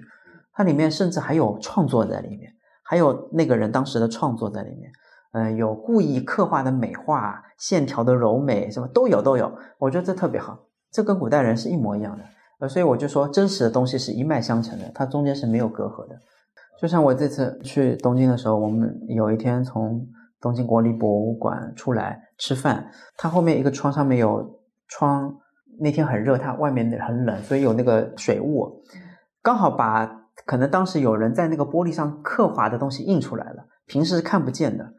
[0.53, 2.51] 它里面甚至还有创作在里面。
[2.91, 4.91] 还有那个人当时的创作在里面，
[5.31, 9.49] 嗯，有故意刻画的美化、线条的柔美，什么都有都有。
[9.79, 10.59] 我觉得这特别好，
[10.91, 12.23] 这跟古代人是一模一样的。
[12.59, 16.17] 呃，所以我就说，真实的东西是一脉相承的，它中间是没有隔阂的。
[16.81, 20.05] 就像我这次去东京的时候，我们有一天从
[20.41, 25.33] 东京国立博物馆出来吃饭，它后面一个窗上面有窗，
[25.79, 28.83] 那天很热，它外面很冷，所以有那个水雾，
[29.41, 30.17] 刚好把。
[30.45, 34.93] 可能当时有人在那个玻璃上刻画的东西印出来了，平时是看不见的。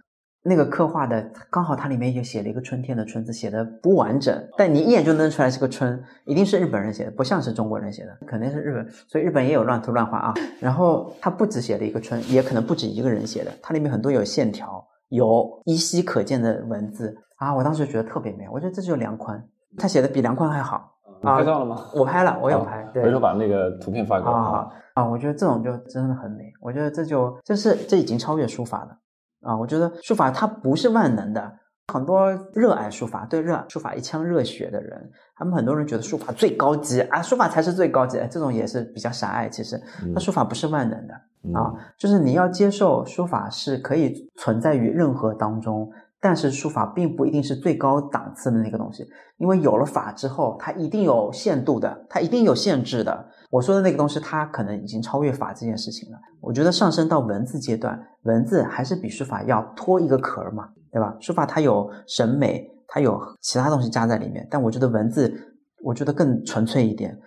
[0.44, 8.84] 那个刻画的刚好它里面也写了一个春天的春字，写的不完整，但你一眼就能出来是个春，一定是日本人写的，不像是中国人写的，肯定是日本。
[9.06, 10.34] 所以日本也有乱涂乱画啊。
[10.58, 17.54] 然后他不止写了一个春，也可能不止一个人写的，它里面很多有线条，有依稀可见的文字啊。
[17.54, 19.40] 我当时觉得特别美，我觉得这就是梁宽，
[19.76, 20.91] 他写的比梁宽还好。
[21.22, 21.84] 拍照了吗？
[21.94, 22.82] 我拍了， 我有拍。
[22.92, 24.32] 对回头把那个图片发给我。
[24.32, 25.04] 啊啊！
[25.04, 26.52] 我觉得这种就真的很美。
[26.60, 28.98] 我觉得这就这是这已经超越书法了
[29.40, 29.56] 啊！
[29.56, 31.52] 我觉得书法它不是万能的。
[31.92, 38.18] 很多热爱书法、对热书法一腔热血的人，他们很多人觉得书法最高级啊，书法才是最高级。
[38.30, 39.48] 这种也是比较狭隘。
[39.48, 39.78] 其实，
[40.14, 41.14] 那书法不是万能的
[41.58, 45.90] 啊，就是你要接受书法是可以存在于任何当中。
[46.22, 49.04] 但是书法并不一定是最高档次的那个东西，
[49.38, 53.26] 因为有了法之后，它一定有限度的，它一定有限制的。
[53.50, 56.18] 我说的那个东西，它可能已经超越法这件事情了。
[56.40, 61.16] 我觉得上升到文字阶段，文字还是比书法要脱一个壳嘛，对吧？
[61.18, 65.34] 书法它有审美，它有其他东西加在里面，但我觉得文字，
[65.82, 67.18] 我觉得更纯粹一点。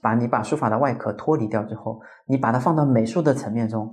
[0.00, 3.92] 把你把书法的外壳脱离掉之后，你把它放到美术的层面中。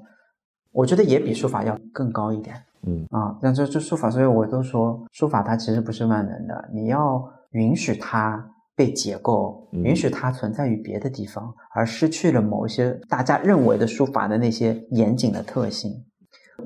[0.72, 2.56] 我觉得也比书法要更高一点。
[2.86, 3.06] 嗯。
[3.12, 9.84] 啊，但这这书法，所以我都说书法它其实不是万能的，你要允许它被解构，嗯。
[9.84, 15.92] 允许它存在于别的地方，而失去了某一些大家认为的书法的那些严谨的特性。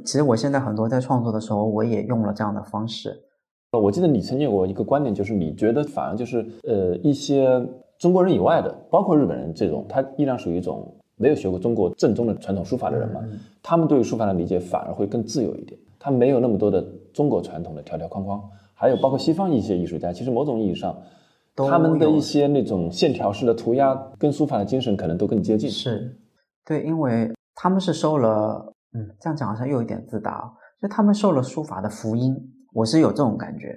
[0.06, 3.23] 其实我现在很多在创作的时候，我也用了这样的方式。
[3.71, 7.47] 我记得你曾经有过一个观点，就是你觉得反而就是呃一些
[7.99, 13.39] 中国人以外的，包括日本人这种，他依然属于一种没有学过中国正宗的传统书法的人嘛，嗯。
[13.62, 16.81] 他们对于书法的理解反而会更自由一点，他没有那么多的
[17.13, 18.41] 中国传统的条条框框，
[18.73, 20.95] 还有包括西方一些艺术家，其实某种意义上，
[21.55, 25.69] 他们的一些那种线条式的涂鸦跟书法的精神可能都更接近。
[25.69, 26.15] 是，
[26.63, 32.36] 对，因为他们是受了，嗯，这样讲好像又有点自大啊，就他们受了书法的福音，
[32.73, 33.75] 我是有这种感觉。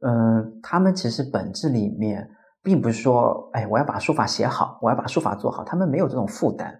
[0.00, 2.28] 呃，他们其实本质里面
[2.62, 6.78] 并不是说，哎，我要把书法写好，我要把书法做好，他们没有这种负担。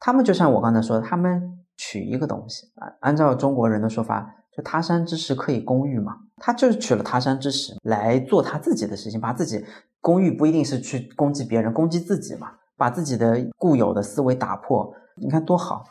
[0.00, 1.40] 他们就像我刚才说的，他们
[1.76, 9.64] 取一个东西啊，按照中国人的说法，就他山之石可以攻玉嘛，他就是取了他山之石来做他自己的事情，把自己
[10.00, 15.84] 攻玉不一定是去攻击别人，攻击自己嘛，把自己的固有的思维打破，你看多好！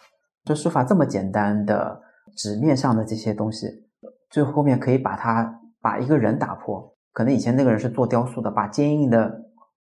[0.46, 2.02] 就书法这么简单的
[2.36, 3.68] 纸面上的这些东西，
[4.30, 6.94] 最后面可以把它把一个人打破。
[7.14, 9.32] 可能以前那个人是做雕塑的，把坚硬的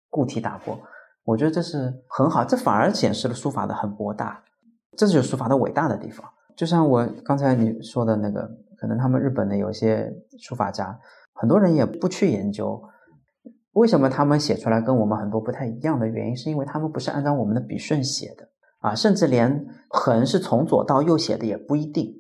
[0.09, 0.77] 固体打破。
[1.23, 4.43] 我觉得这是很好，这反而显示了书法的很博大，
[4.97, 6.25] 这就是书法的伟大的地方。
[6.55, 10.99] 就像我刚才你说的那个，可能他们日本的有些书法家，
[11.33, 12.81] 很多人也不去研究，
[13.73, 18.49] 为什么他们写出来跟我们很多不太一样的原因，是因为他们不是按照我们的笔顺写的
[18.79, 22.13] 啊，甚至连横是从左到右写的也不一定，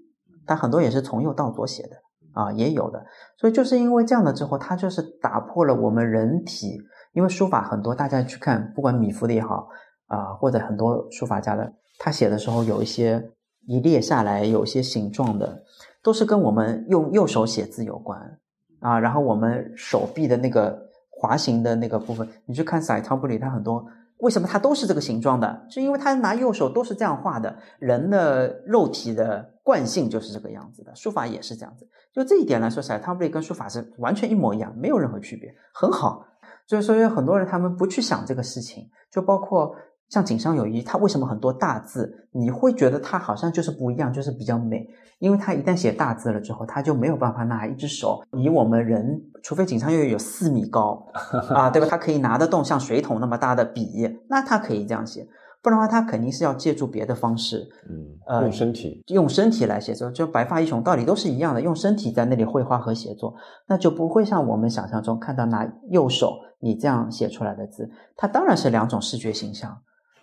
[0.45, 1.97] 他很多也是从右到左写的
[2.31, 3.03] 啊，也有的。
[3.37, 6.77] 所以就是因为这样的之后，他就是打破了我们人体，
[7.11, 9.67] 因为书法很多大家去看，不管米芾的也好
[10.07, 13.29] 啊，或者很多书法家的，他写的时候有一些
[13.67, 15.63] 一列下来有些形状的，
[16.01, 18.39] 都是跟我们用右手写字有关
[18.79, 18.97] 啊。
[18.99, 23.85] 然后我们手臂的那个滑行的那个部分，你去看塞汤布里，他很多
[24.19, 25.65] 为什么它都是这个形状的？
[25.69, 31.87] 是因为他拿右手都是这样画的，人的肉体的惯性就是这个样子的，书法也是这样子。
[32.11, 36.25] 就这一点来说，塞汤布里跟书法是完全一模一样，没有任何区别，很好。
[36.65, 39.75] 所以说，有很多人他们不去想这个事情，就包括
[40.09, 44.87] 像井上有一，他为什么很多大字，你会觉得他好像就是不一样，就是比较美，
[45.19, 51.07] 因为他一旦写大字了之后，他就没有办法拿一只手，以我们人，除非井上又有四米高
[51.53, 51.87] 啊，对吧？
[51.87, 55.27] 他可以拿得动像水桶那么大的笔，那他可以这样写，
[55.61, 63.35] 不然的话他肯定是要借助别的方式，嗯，呃用身体，用身体来写作，就白发英雄道理都是一样的，用身体在那里绘画和写作，
[63.67, 69.77] 那就不会像我们想象中看到拿右手你这样写出来的字，它当然是两种视觉形象，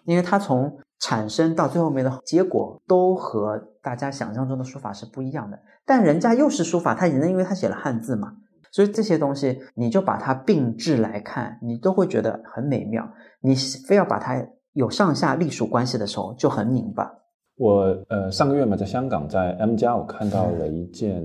[0.07, 8.33] 因为它从产生到最后面的结果都和大家想象中的书法是不一样的，但人家又是书法，他也能因为他写了汉字嘛，
[8.73, 13.07] 所以这些东西你就把它并置来看，你都会觉得很美妙，
[13.40, 14.42] 你非要把它
[14.73, 17.12] 有上下隶属关系的时候就很拧巴。
[17.57, 21.23] 我呃上个月嘛，在香港在 M 家，我看到了一件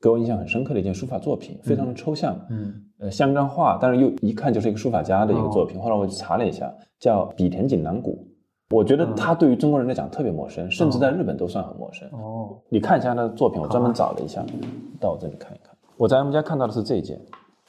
[0.00, 5.80] 给我印象很深刻的一件书法作品，非常的抽象，嗯呃像张画，但是又一看就是一个书法家的一个作品。
[5.80, 8.26] 后来我去查了一下，叫比田锦囊谷。
[8.70, 12.08] 我觉得他对于中国人来讲特别陌生，甚至在日本都算很陌生。
[12.12, 14.44] 哦，你看一下他的作品，我专门找了一下，
[15.00, 15.74] 到我这里看一看。
[15.96, 17.20] 我在 M 家看到的是这一件，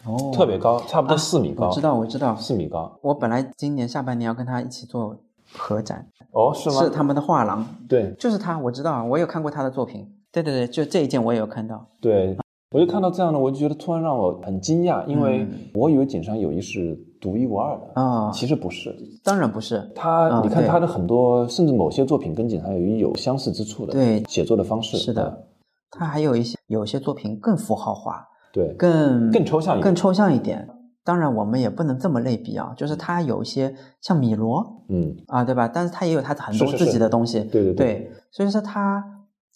[0.06, 1.68] 哦特别高，差不多四米高。
[1.68, 2.98] 我知道，我知道，四米高。
[3.02, 5.18] 我本来今年下半年要跟他一起做
[5.52, 6.82] 合展，哦，是吗？
[6.84, 10.08] 是他们的画廊，对就是他，我知道，我有看过他的作品。
[10.32, 11.86] 对对对，就这一件我也有看到。
[12.00, 12.38] 对，
[12.72, 18.96] 我就看到这样的，我就觉得突然让我很惊讶，因为嗯我以为井上有一是独一无二的，啊其实不是。
[19.24, 25.46] 当然不是，他，你看他的很多，甚至某些作品跟井上有一有相似之处的，对写作的方式是的，
[25.92, 30.68] 他还有一些有些作品更符号化，对，更更抽象一点更抽象一点。
[31.04, 35.68] 当然，我们也不能这么类比啊，就是他有一些像米罗嗯，啊，对吧？
[35.68, 39.04] 但是他也有他很多自己的东西，对对对对，所以说他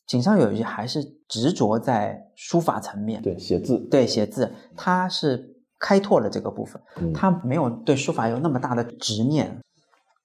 [0.08, 9.58] 井上有一句还是执着在书法层面，对，写字，对写字，他是开拓了这个部分，嗯他没有对书法有那么大的执念。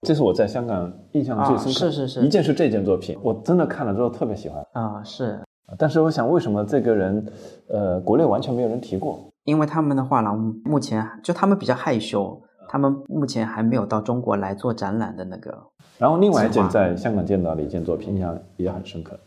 [0.02, 4.64] 这是我在香港印象最深刻是是是一件是这件作品，我真的看了之后特别喜欢。
[4.72, 5.38] 啊、是
[5.78, 7.32] 但是我想，为什么这个人，
[7.68, 9.20] 呃，国内完全没有人提过？
[9.44, 15.56] 因为他们的画廊目前就他们比较害羞，他们目前还没有到中国来做展览的那个。
[15.98, 19.18] 然后另外一件在香港见到的一件作品，印象也很深刻，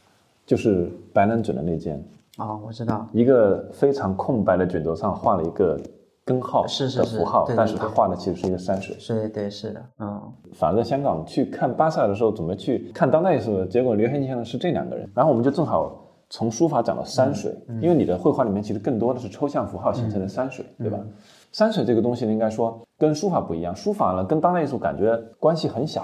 [0.45, 2.03] 就是白兰准的那件，
[2.37, 5.79] 哦，我知道，一个非常空白的卷轴上画了一个
[6.25, 8.95] 根号是是是的符号，但是他画的其实是一个山水。
[8.99, 10.21] 是对是的，嗯，
[10.53, 15.09] 反而在香港去看巴塞的时候，准备去看当代艺术的，结果留下印象的是这两个人。
[15.15, 15.95] 然后我们就正好
[16.29, 20.99] 从书法讲到山水，因为你的绘画里面其实更多的是抽象符号形成的山水，对吧？
[21.51, 26.03] 山水这个东西呢，应该说跟书法不一样，书法呢跟当代艺术感觉关系很小。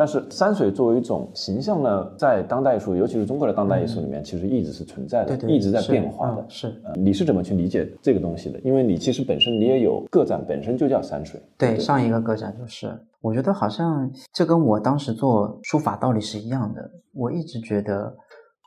[0.00, 6.46] 但是山水作为一种形象呢，在当代艺术，尤其是中国的当代艺术里面，其实一直是存在的，对对，一直在变化的嗯。
[6.48, 8.58] 是呃，你是怎么去理解这个东西的？
[8.60, 11.38] 因为你其实本身你也有个展，本身就叫山水。
[11.58, 16.90] 对，上一个个展就是，我觉得好像这跟我当时做书法道理是一样的。
[17.12, 18.10] 我一直觉得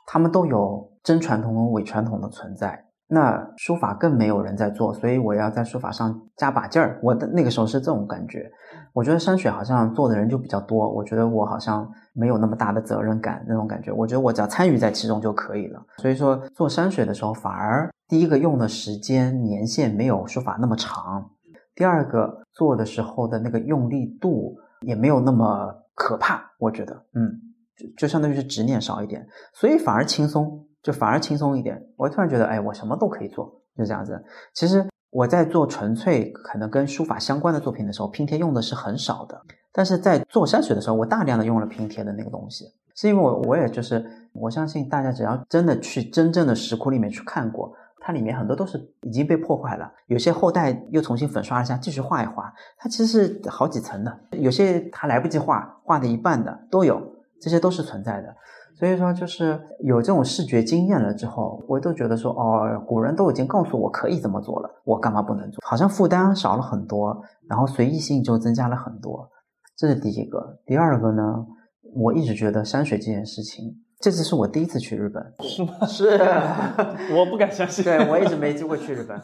[0.06, 2.80] 他们都有真传统和伪传统的存在。
[3.08, 7.00] 那书法更没有人在做，所以我要在书法上加把劲儿。
[7.02, 8.48] 我的那个时候是这种感觉。
[8.94, 13.92] 我觉得山水好像做的人就比较多，我觉得我好像没有那么大的责任感那种感觉。
[13.92, 15.84] 我觉得我只要参与在其中就可以了。
[15.98, 21.28] 所以说做山水的时候，反而第一个用的时间年限没有书法那么长。
[21.74, 27.32] 第二个做的时候的那个用力度也没有那么可怕，我觉得，嗯，
[27.76, 31.84] 就就相当于是执念少一点，所以反而轻松，就反而轻松一点。
[31.96, 34.24] 我突然觉得，哎，我什么都可以做，就这样子。
[34.54, 39.40] 其实我在做纯粹可能跟书法相关的作品的时候，拼贴用的是很少的，
[39.72, 42.64] 但是在做山水的时候，我大量的用了拼贴的那个东西，
[42.96, 47.72] 是因为我我也就是我相信大家只要真的去真正的石窟里面去看过。
[48.06, 52.52] 它里面很多都是已经被破坏了，有些后代又重新粉刷一下，继续画一画。
[52.76, 57.00] 它其实是好几层的，有些他来不及画，画的一半的都有，
[57.40, 58.36] 这些都是存在的。
[58.76, 65.60] 所以说，就是有这种视觉经验了之后，我都觉得说，哦，古人都已经告诉我可以这么做了，我干嘛不能做？
[65.64, 67.16] 好像负担少了很多，
[67.48, 69.30] 然后随意性就增加了很多。
[69.76, 70.58] 这是第一个。
[70.66, 71.46] 第二个呢，
[71.94, 73.80] 我一直觉得山水这件事情。
[74.00, 75.86] 这次是我第一次去日本， 是吗？
[75.86, 76.18] 是，
[77.16, 77.82] 我不敢相信。
[77.84, 79.18] 对我一直没机会去日本，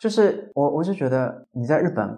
[0.00, 2.08] 就是我我是觉得你在日本，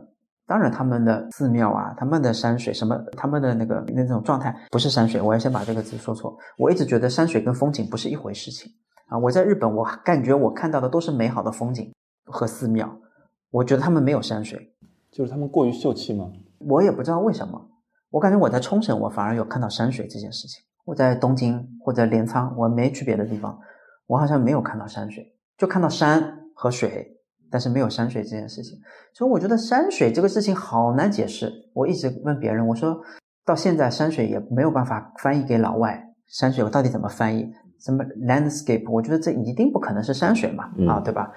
[0.46, 6.37] 当然他们的寺庙啊，他们的山水什么，他们的那个那种状态不是山水，我要先把这个字说错。
[6.59, 8.70] 我一直觉得山水跟风景不是一回事情
[9.07, 9.18] 啊。
[9.18, 11.92] 我在日本，我感觉我看到的都是美好的风景
[12.24, 12.94] 和寺庙，
[13.50, 14.74] 我觉得他们没有山水，
[15.11, 16.30] 就是他们过于秀气吗？
[16.59, 17.70] 我也不知道为什么，
[18.11, 20.62] 我感觉我在冲绳，我反而有看到山水这件事情。
[20.85, 23.59] 我在东京或者镰仓，我没去别的地方，
[24.07, 27.13] 我好像没有看到山水，就看到山和水，
[27.55, 28.77] 但是没有山水这件事情。
[29.12, 31.53] 所以我觉得山水这个事情好难解释。
[31.73, 33.01] 我一直问别人，我说
[33.45, 37.49] 到现在山水也没有办法翻译给老外，山水我到底怎么翻译？
[37.79, 38.90] 什么 landscape？
[38.90, 41.31] 我觉得这一定不可能是山水嘛，啊，对吧？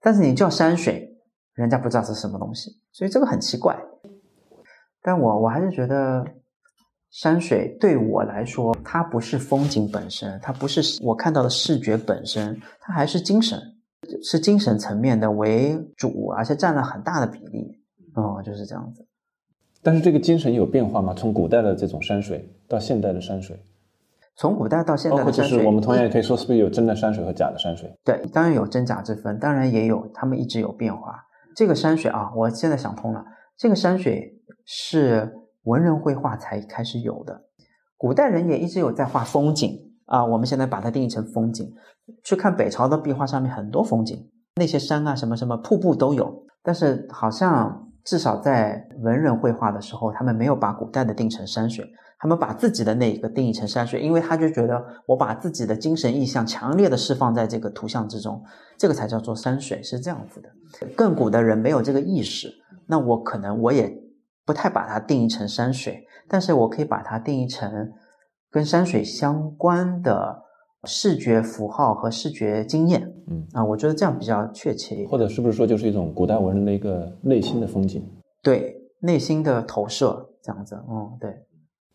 [0.00, 1.14] 但是你叫山水，
[1.52, 3.78] 人家不知道是什么东西，所以这个很奇怪。
[5.02, 6.24] 但我我还是觉得。
[7.12, 13.60] 山水对我来说，它不是风景本身，它不是我看到的视觉本身，它还是精神，
[14.22, 17.82] 是精神层面的为主，而且占了很大的比例。
[18.14, 19.06] 哦，就是这样子。
[19.82, 21.14] 但是这个精神有变化吗？
[21.14, 23.62] 从古代的这种山水到现代的山水，
[24.36, 27.90] 从古代到现代的山水，是我们同样也可以说，是不是有真的山水和假的山水？
[28.04, 31.24] 对，当然有真假之分，当然也有，他们一直有变化。
[31.54, 33.24] 这个山水啊，我现在想通了，
[33.56, 35.36] 这个山水是。
[35.64, 37.44] 文人绘画才开始有的，
[37.98, 40.22] 古代人也一直有在画风景啊。
[40.22, 41.66] 我们现在把它定义成风景，
[42.22, 46.44] 去看北朝的壁画上面很多风景，那些山啊什么什么瀑布都有。
[46.62, 51.84] 但是好像至少在文人绘画的时候，他们没有把古代的定成山水，
[52.18, 58.42] 他们把自己的那一个定义成山水，因为他就觉得我把自己的精神意象强烈的释放在这个图像之中，
[58.76, 60.50] 这个才叫做山水，是这样子的。
[60.94, 62.52] 更古的人没有这个意识，
[62.86, 63.98] 那我可能我也。
[64.46, 67.92] 不太把它定义成山水，但是我可以把它定义成
[68.50, 70.42] 跟山水相关的
[70.84, 73.12] 视觉符号和视觉经验。
[73.28, 75.08] 嗯啊，我觉得这样比较确切一点。
[75.08, 78.02] 或者是不是说就是一种古代文人的一个内心的风景？
[78.42, 80.82] 对，内心的投射这样子。
[80.88, 81.30] 嗯，对。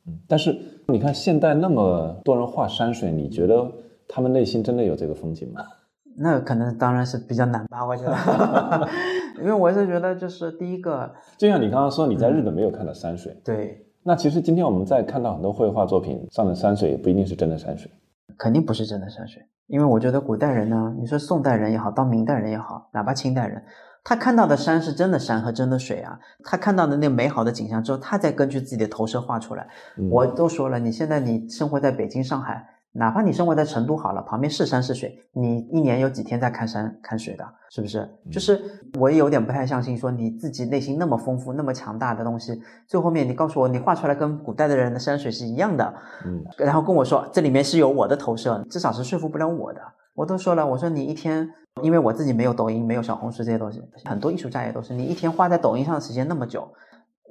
[0.08, 0.56] 嗯，但是
[0.88, 3.72] 你看现代那么多人画山水，你觉得
[4.08, 5.62] 他们内心真的有这个风景吗？
[6.18, 8.88] 那可能当然是比较难吧，我觉得，
[9.42, 17.90] 因为我是觉得就是第一个，就像你刚刚说你在日本没有看到山水，对，那其实今天我们在看到很多绘画作品上的山水，也不一定是真的山水，
[18.38, 23.64] 肯定不是真的山水，因为我觉得古代人呢，你说宋代人也好，到明代人也好，哪怕清代人，
[24.04, 29.68] 他看到的山是真的山和真的水啊，他看到的那美好的景象之后，他再根据自己的投射画出来。
[29.98, 32.75] 嗯我都说了，你现在你生活在北京、上海。
[32.98, 38.10] 哪怕你生活在成都好了，旁边是山是水，你一年有几天在看山看水的，是不是？
[38.32, 38.62] 就是
[38.98, 45.94] 我也有点不太相信，说你自己内心那么丰富、那么强大的东西，最后面你告诉我你画出来跟古代的人的山水是一样的，
[46.26, 49.82] 嗯，然后跟我说这里面是有我的投射，至少是说服不了我的。
[50.14, 51.46] 我都说了，我说你一天，
[51.82, 56.66] 因为我自己没有抖音，没有小红书这些东西，很多艺术家也都是，你一天花在抖音上的时间那么久，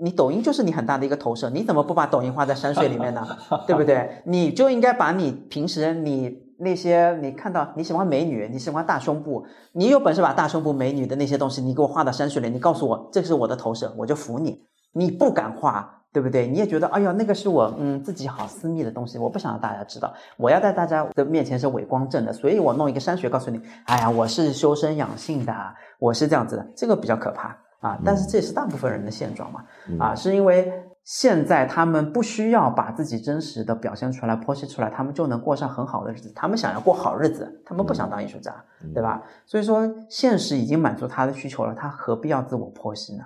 [0.03, 3.27] 你抖音就是你很大的一个投射，你怎么不把抖音花在山水里面呢？
[3.67, 4.23] 对不对？
[4.25, 14.63] 你就应该把你平时你那些你看到你喜欢美女，你喜欢大胸部，你有本事把大胸部美女的那些东西你给我画到山水里，你告诉我这是我的投射，我就服你。
[14.93, 16.01] 你不敢画。
[16.15, 16.47] 对不对？
[16.47, 20.15] 你也觉得，哎呀，那个是我嗯自己好私密的东西，我不想让大家知道。
[20.37, 25.53] 我要在大家的面前是伪光正的，所以我弄一个山水告诉你，哎呀，我是修身养性的，
[25.99, 27.99] 我是这样子的，这个比较可怕啊。
[28.05, 29.64] 但是这也是大部分人的现状嘛，
[29.99, 30.72] 啊，是因为
[31.05, 36.32] 现在他们不需要把自己真实的表现出来、剖析出来，他们就能过上很好的日子。
[36.35, 38.55] 他们想要过好日子，他们不想当艺术家，
[38.95, 39.22] 对吧？
[39.45, 43.24] 所以说，现实已经满足他的需求了，他何必要自我剖析呢？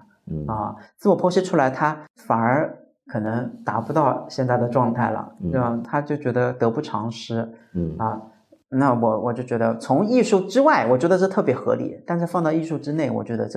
[0.52, 5.78] 啊，自我剖析出来，他反而可能达不到现在的状态了，对吧？
[5.84, 8.20] 他就觉得得不偿失，嗯啊，
[8.68, 13.56] 那我我就觉得从艺术之外，我觉得这特别合理，但是放到艺术之内，我觉得这。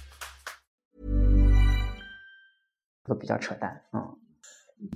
[3.05, 4.01] 都比较扯淡，嗯。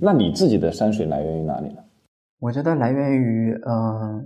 [0.02, 1.82] 那你自己的山水来源于哪里呢？
[2.40, 4.26] 我觉得来源于，嗯、呃，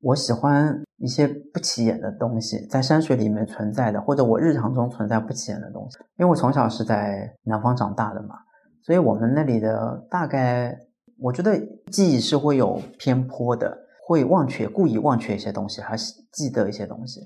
[0.00, 5.98] 我喜欢一些不起眼的东西，在山水里面存在的，或者我日常中存在不起眼的东西。
[6.16, 8.36] 因为我从小是在南方长大的嘛，
[8.82, 10.74] 所以我们那里的大概，
[11.18, 11.58] 我觉得
[11.92, 17.20] 记忆是会有偏颇的，会忘却，故意忘却一些东西，还是记得一些东西。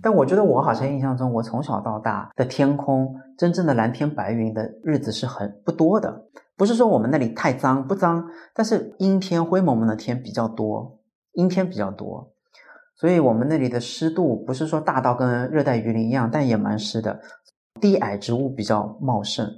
[0.00, 6.24] 但我觉得我好像印象中，我从小到大的天空，真正的蓝天白云的日子是很不多的。
[6.56, 8.24] 不是说我们那里太脏不脏，
[8.54, 11.00] 但是阴天灰蒙蒙的天比较多。
[11.32, 12.30] 阴天比较多，
[12.94, 17.18] 所以我们那里的湿度不是说大到跟热带雨林一样，但也蛮湿的。
[17.80, 19.48] 低矮植物比较茂盛，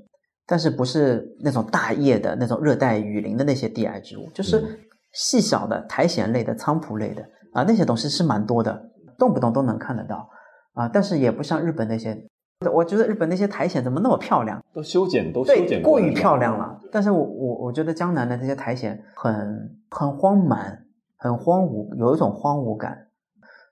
[0.46, 7.22] 但是不是那种大叶的那种热带雨林的那些低矮植物，就是细小的苔藓类的、菖蒲类的
[7.52, 10.28] 啊，那些东西是蛮多的，动不动都能看得到
[10.72, 10.88] 啊。
[10.88, 12.26] 但是也不像日本那些，
[12.72, 14.62] 我觉得日本那些苔藓怎么那么漂亮？
[14.72, 16.80] 都修剪，都修剪过于漂亮了。
[16.92, 20.80] 但是我我我觉得江南的这些苔藓很很荒蛮。
[21.16, 23.06] 很荒芜，有一种荒芜感，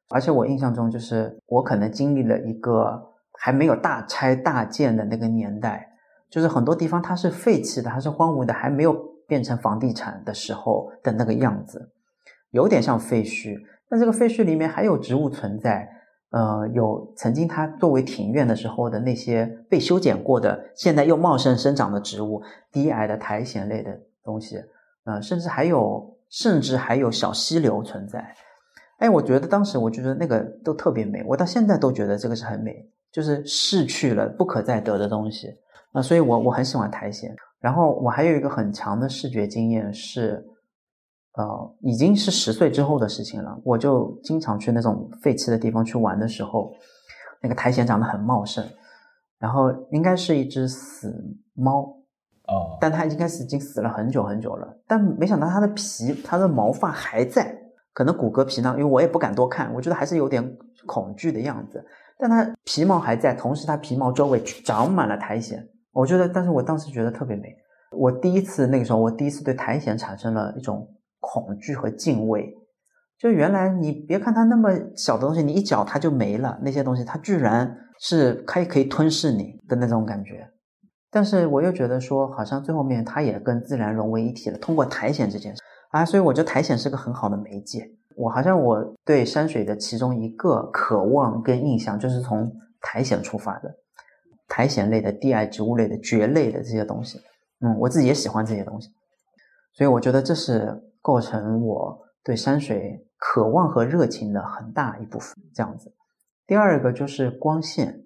[0.08, 5.86] 而且我印象中，就是我可能经历了一个还没有大拆大建的那个年代，
[6.30, 8.94] 就是很多地方它是废弃的，它是荒芜的，还没有
[9.26, 11.92] 变成房地产的时候的那个样子，
[12.52, 13.58] 有点像废墟。
[13.92, 15.86] 那这个废墟里面还有植物存在，
[16.30, 24.56] 呃，有曾经它作为庭院的时候的那些被修剪过的，现在又茂盛生长的植物，低矮的苔藓类的东西，
[25.04, 26.10] 呃，甚至还有。
[26.32, 28.34] 甚至还有小溪流存在，
[29.00, 32.74] 哎，我觉得当时我觉得那个都特别美，我到现在都觉得这个是很美，
[33.12, 35.54] 就是逝去了不可再得的东西
[35.92, 37.30] 啊，所以我我很喜欢苔藓。
[37.60, 40.42] 然后我还有一个很强的视觉经验是，
[41.34, 46.72] 呃，已经是十岁之后的事情了，我就经常去那种废弃的地方去玩的时候，
[47.40, 48.64] 那个苔藓长得很茂盛，
[49.38, 51.14] 然后应该是一只死
[51.54, 51.96] 猫。
[52.48, 57.56] 哦，但它应该是已经死了很久很久了，但没想到它的皮、它的毛发还在，
[57.94, 60.44] 可能骨骼皮囊，因为我也不敢多看，我觉得还是有点
[60.84, 61.82] 恐惧的样子。
[62.18, 67.56] 但它皮毛还在，同时它皮毛周围长满了苔藓，我觉得，但是我当时觉得特别美。
[67.92, 70.86] 我第一次那个时候，我第一次对苔藓产生了一种
[71.22, 72.52] 恐惧和敬畏，
[73.18, 80.46] 就原来你别看它那么小的东西，你一脚它就没了，那些东西它居然是可以可以吞噬你的那种感觉。
[81.10, 84.58] 但是我又觉得说，好像最后面它也跟自然融为一体了。
[84.58, 87.86] 通过苔藓这件事啊，所以我觉得苔藓是个很好的媒介。
[88.16, 93.70] 我好像我对山水的其中一个渴望跟印象，就是从苔藓出发的。
[94.48, 97.18] 苔藓类的、低矮植物类的、蕨类的这些东西，
[97.60, 98.90] 嗯，我自己也喜欢这些东西。
[99.74, 105.36] 所以我觉得这是构成我对山水渴望和热情的很大一部分。
[105.54, 105.92] 这样子，
[106.46, 107.98] 第二个就是光线。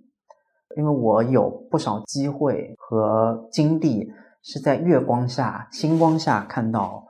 [0.77, 7.03] 因为我有不少机会和经历是在月光下、星光下看到，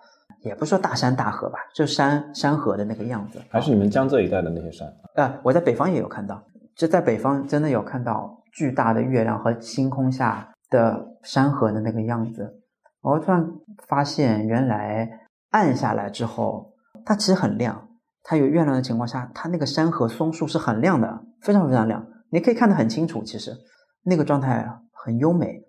[0.43, 3.43] 也不说大山大河吧，就山山河的那个样子。
[3.51, 4.89] 还是你们江浙一带的那些山？
[5.17, 6.41] 啊，我在北方也有看到，
[6.77, 12.63] 就在北方真的有看到巨大的月亮和星空下的山河的那个样子。
[13.01, 13.45] 我突然
[13.89, 15.26] 发现，原来
[15.57, 17.89] 暗下来之后，它其实很亮，
[18.23, 23.23] 它有月亮的情况下，它那个山和松树是很亮的，非常非常亮，你可以看得很清楚。
[23.25, 23.57] 其实
[24.03, 25.63] 那个状态很优美，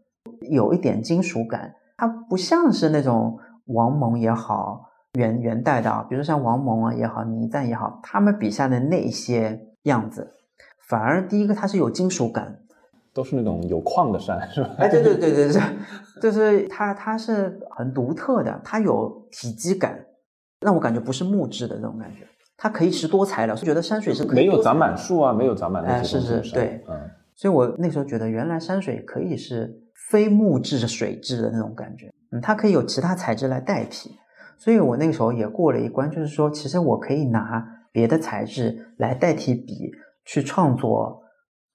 [0.51, 10.35] 有一点金属感，它不像是那种王蒙也好，元元代的，比如说像王蒙啊也好，倪瓒也好，他们笔下的那些样子，
[10.89, 12.59] 反而第一个它是有金属感。
[13.18, 14.70] 都是那种有矿的山，是吧？
[14.78, 15.61] 哎，对对对对对，
[16.22, 20.05] 就是它，它是很独特的，它有体积感，
[20.61, 29.76] 让我感觉不是木质的那种感觉，它可以是多材料，觉得山水是可以没有长满树啊，没有长满那些东西，对，嗯，所以我那时候觉得原来山水可以是
[30.11, 34.11] 非木质的水质的那种感觉，嗯，它可以有其他材质来代替，
[34.59, 39.91] 所以我那个时候也过了一关，就是说，其实我可以拿别的材质来代替笔
[40.24, 41.24] 去创作。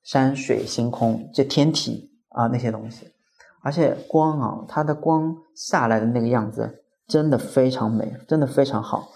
[0.03, 3.07] 山水、星空，这天体啊那些东西，
[3.63, 9.09] 而且光啊，它的光下来的那个样子真的非常美，真的非常好。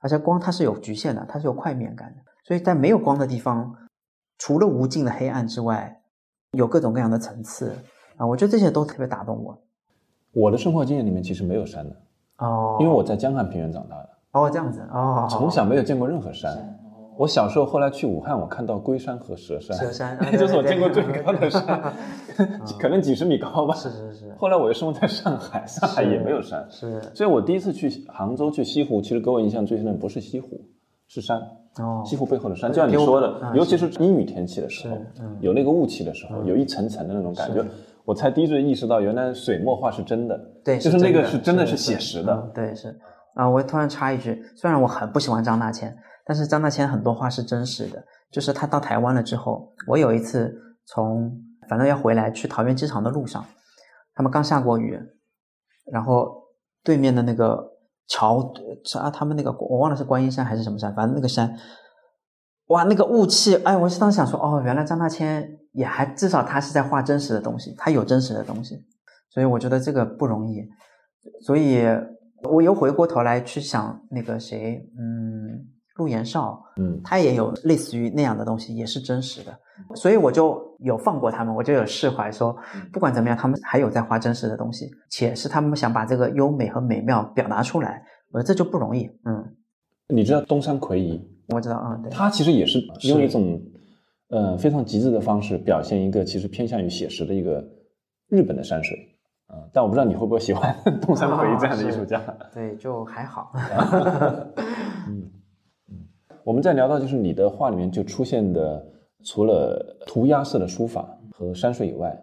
[0.00, 3.74] 而且光它是有局限的，它是有块面感的，所以在没有光的地方，
[4.38, 6.00] 除了无尽的黑暗之外，
[6.52, 7.74] 有各种各样的层次
[8.16, 8.26] 啊。
[8.26, 9.58] 我觉得这些都特别打动我。
[10.32, 11.96] 我的生活经验里面其实没有山的
[12.36, 16.78] 哦，因为我在江汉平原长大的哦，这样子哦，从小没有见过任何山。
[17.18, 21.92] 我小时候后来去武汉，我看到龟山和蛇山，蛇山， 那就是我见过最高的山，
[22.78, 23.74] 可能几十米高吧。
[23.74, 24.32] 是是是。
[24.38, 27.02] 后来我又生活在上海，上海也没有山，是。
[27.12, 30.60] 所以我第一次去杭州去西湖，其实给我印象最深的不是西湖，
[31.08, 31.40] 是山。
[31.80, 32.04] 哦。
[32.06, 34.96] 西湖背后的山，就像你说的，尤其是阴雨天气的时候，
[35.40, 37.64] 有那个雾气的时候，有一层层的那种感觉，
[38.04, 40.40] 我才第一次意识到，原来水墨画是真的。
[40.64, 42.48] 对，就是那个是真的是写实的。
[42.54, 42.96] 对，是。
[43.34, 45.96] 啊，我突然插一句，虽然我很不喜欢张大千。
[46.28, 50.54] 但是张大千很多话是真实的，就是他到台湾了之后，我有一次
[50.84, 53.42] 从反正要回来去桃园机场的路上，
[54.14, 55.00] 他们刚下过雨，
[55.90, 56.42] 然后
[56.84, 57.72] 对面的那个
[58.08, 58.52] 桥
[59.00, 61.58] 啊，他们那个我忘了是观音山还是什么山，反正那个山，
[62.66, 68.76] 哇，那个雾气，哎，我是当时想说，哦，原来张大千也还至少他是在画真实的东西，他有真实的东西，
[69.30, 70.62] 所以我觉得这个不容易，
[71.46, 71.86] 所以
[72.42, 75.72] 我又回过头来去想那个谁，嗯。
[75.98, 79.58] 陆延绍，嗯，他也有类似于那样的东西，也是真实的，
[79.94, 82.56] 所以我就有放过他们，我就有释怀，说
[82.92, 89.54] 不管怎么样，他们还有在画真实的东西，且是他们想把这个优美和美妙表达出来，我说这就不容易，嗯。
[90.10, 91.20] 你知道东山魁夷？
[91.48, 92.10] 我知道啊，对。
[92.10, 92.78] 他其实也是
[93.08, 93.60] 用一种，
[94.30, 97.62] 呃，非常极致的方式表现一个其实偏向于写实的一个
[98.28, 98.96] 日本的山水，
[99.48, 102.22] 啊，但我不知道你会不会喜欢 东山魁夷这样的艺术家？
[102.54, 103.52] 对，就还好。
[105.08, 105.28] 嗯。
[106.48, 108.82] 我们在聊到就是你的画里面就出现的，
[109.22, 112.18] 除了涂鸦式的书法和山水以外，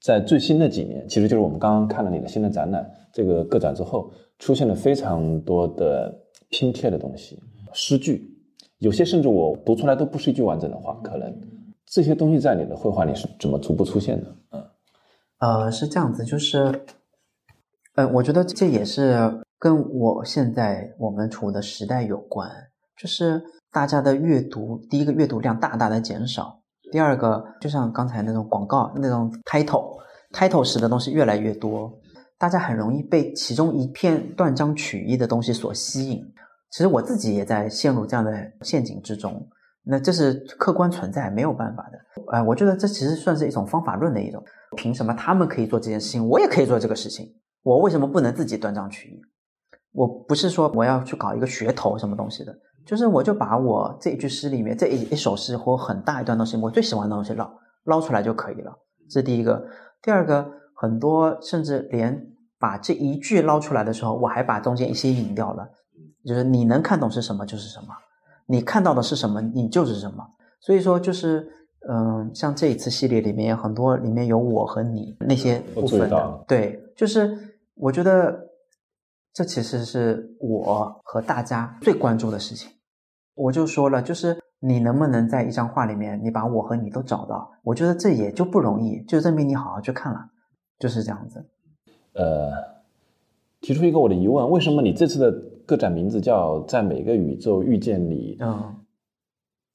[0.00, 6.16] 在最新的几年，其实就是我们刚刚看了你的新的展览，这个个展之后，出现了非常多的
[6.50, 7.42] 拼贴的东西，
[7.72, 8.32] 诗句，
[8.78, 11.36] 有些甚至我读出来都不是一句完整的话，可能
[11.84, 14.36] 这些东西在你的绘画里是怎么逐步出现的？
[14.52, 14.64] 嗯，
[15.40, 16.82] 呃，是这样子，就是，
[17.96, 22.48] 呃，我觉得这也是跟我现在我们处的时代有关。
[23.00, 23.42] 就是
[23.72, 29.98] 大家的阅读，第一个阅读量大大的减少，第二个就像刚才那种广告那种 title
[30.32, 31.92] title 式的东西越来越多，
[32.38, 36.20] 大家很容易被其中一片断章取义的东西所吸引。
[36.70, 38.32] 其实我自己也在陷入这样的
[38.62, 39.48] 陷阱之中，
[39.84, 41.98] 那这是客观存在，没有办法的。
[42.32, 44.42] 哎，我觉得这其实算是一种方法论的一种，
[44.76, 47.26] 凭什么他们可以做这件事情，我也可以做这个事情？
[47.62, 49.20] 我为什么不能自己断章取义？
[49.92, 52.54] 我不是说我要去搞一个噱头什么东西的。
[52.88, 57.50] 就是我就把我这一句诗里面这一一首诗或很大一段东西，我最喜欢的东西捞
[57.84, 58.72] 捞出来就可以了。
[59.10, 59.62] 这是第一个。
[60.00, 62.18] 第二个，很多甚至连
[62.58, 65.68] 把这一句捞出来的时候，我还把中间一些引掉了。
[66.24, 67.88] 就是你能看懂是什么就是什么，
[68.46, 70.26] 你看到的是什么你就是什么。
[70.58, 71.46] 所以说就是
[71.90, 77.36] 嗯，像这一次系列里面很多里面有我和你那些部分的，对，就是
[77.74, 78.34] 我觉得
[79.34, 82.70] 这其实是我和大家最关注的事情。
[83.38, 87.50] 我就说了，就是你能不能在一张画里面，你把我和你都找到？
[87.62, 90.18] 我觉得这也就不容易，就证明你好好去看了，
[90.78, 91.44] 就是这样子。
[92.14, 92.50] 呃，
[93.60, 95.30] 提出一个我的疑问：为什么你这次的
[95.64, 98.36] 个展名字叫“在每个宇宙遇见你”？
[98.42, 98.74] 嗯，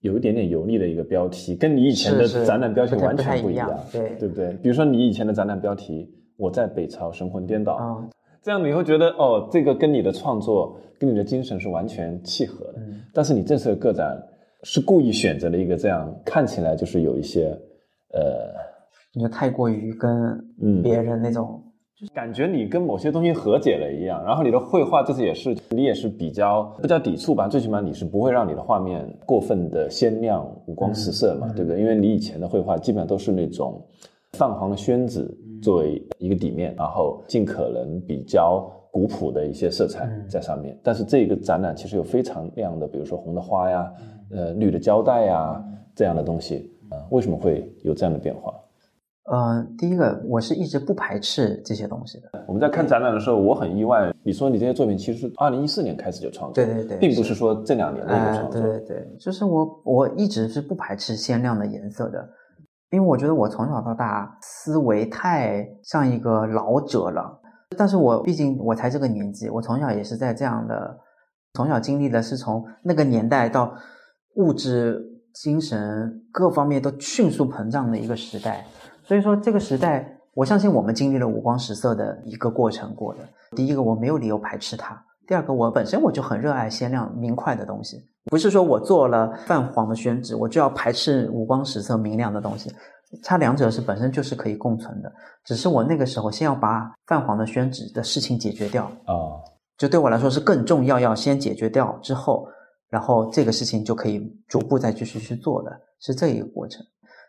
[0.01, 4.51] 有一点点油腻的一个标题，跟你以前的展览标题完全不一样，对对不对？
[4.61, 8.09] 比如说你以前的展览标题“我在北朝神魂颠倒”，嗯，
[8.43, 12.81] 这样你会觉得哦，这个跟你的创作、跟你的精神是完全契合的。
[13.13, 14.21] 但是你这次的个展
[14.63, 17.57] 是故意选择了一个这样看起来就是有一些，
[18.13, 18.51] 呃，
[19.13, 20.37] 你就太过于跟
[20.81, 21.63] 别人那种
[21.97, 31.79] 就是感觉你跟某些东西和解了一样，然后你的绘画这次也是，你也是比较不叫抵触吧，最起码你是不会让你的画面过分的鲜亮、五光十色嘛，对不对？
[31.79, 33.81] 因为你以前的绘画基本上都是那种
[34.33, 35.29] 泛黄的宣纸
[35.63, 40.77] 作为一个底面，然后尽可能比较古朴的一些色彩在上面。
[40.83, 43.91] 但是这个展览其实有非常亮的，比如说红的花呀，
[44.29, 45.63] 呃，绿的胶带呀
[45.95, 48.53] 这样的东西啊，为什么会有这样的变化？
[49.25, 52.43] 呃，第一个，我是一直不排斥这些东西的。
[52.45, 54.13] 我们在看展览的时候，我很意外。
[54.21, 58.61] 你说你这些作品其实是二零一四年开始就创作，对对对，并不是说这两年的一个创作。
[58.61, 62.29] 对对对，就是我我一直是不排斥鲜亮的颜色的，
[62.93, 67.41] 因为我觉得我从小到大思维太像一个老者了。
[67.75, 70.95] 但是我毕竟我才这个年纪，我从小也是在这样的，
[71.55, 73.73] 从小经历的是从那个年代到
[74.35, 78.63] 物质、精神各方面都迅速膨胀的一个时代。
[79.01, 83.21] 所以说，这个时代，我相信我们经历了五光十色的一个过程过的。
[83.55, 84.93] 第一个，我没有理由排斥它；
[85.27, 92.71] 第二个，我本身我就很热爱鲜亮明快的东西，不是说我做了泛黄的宣纸，我就要排斥五光十色明亮的东西。
[93.21, 95.11] 它两者是本身就是可以共存的，
[95.45, 99.37] 只是我那个时候先要把泛黄的宣纸的事情解决掉啊，
[99.77, 102.47] 就对我来说是更重要，要先解决掉之后，
[102.89, 106.83] 然后这个事情就可以逐步再继续去做的，是这一个过程。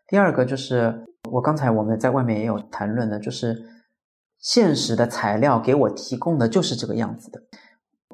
[0.09, 3.55] 第二个就是我刚才我们在外面也有谈论的，就是
[4.39, 7.39] 现实的材料给我提供的就是这个样子的。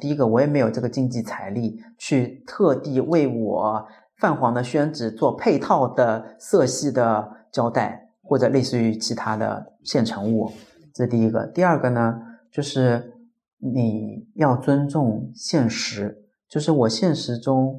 [0.00, 3.86] 第一个，我也没有这个经济财力去特地为我
[4.16, 10.50] 泛黄的宣纸做配套的色系的胶带，或者类似于其他的现成物。
[10.94, 11.46] 这第一个。
[11.46, 12.20] 第二个呢，
[12.50, 13.12] 就是
[13.58, 17.78] 你要尊重现实，就是我现实中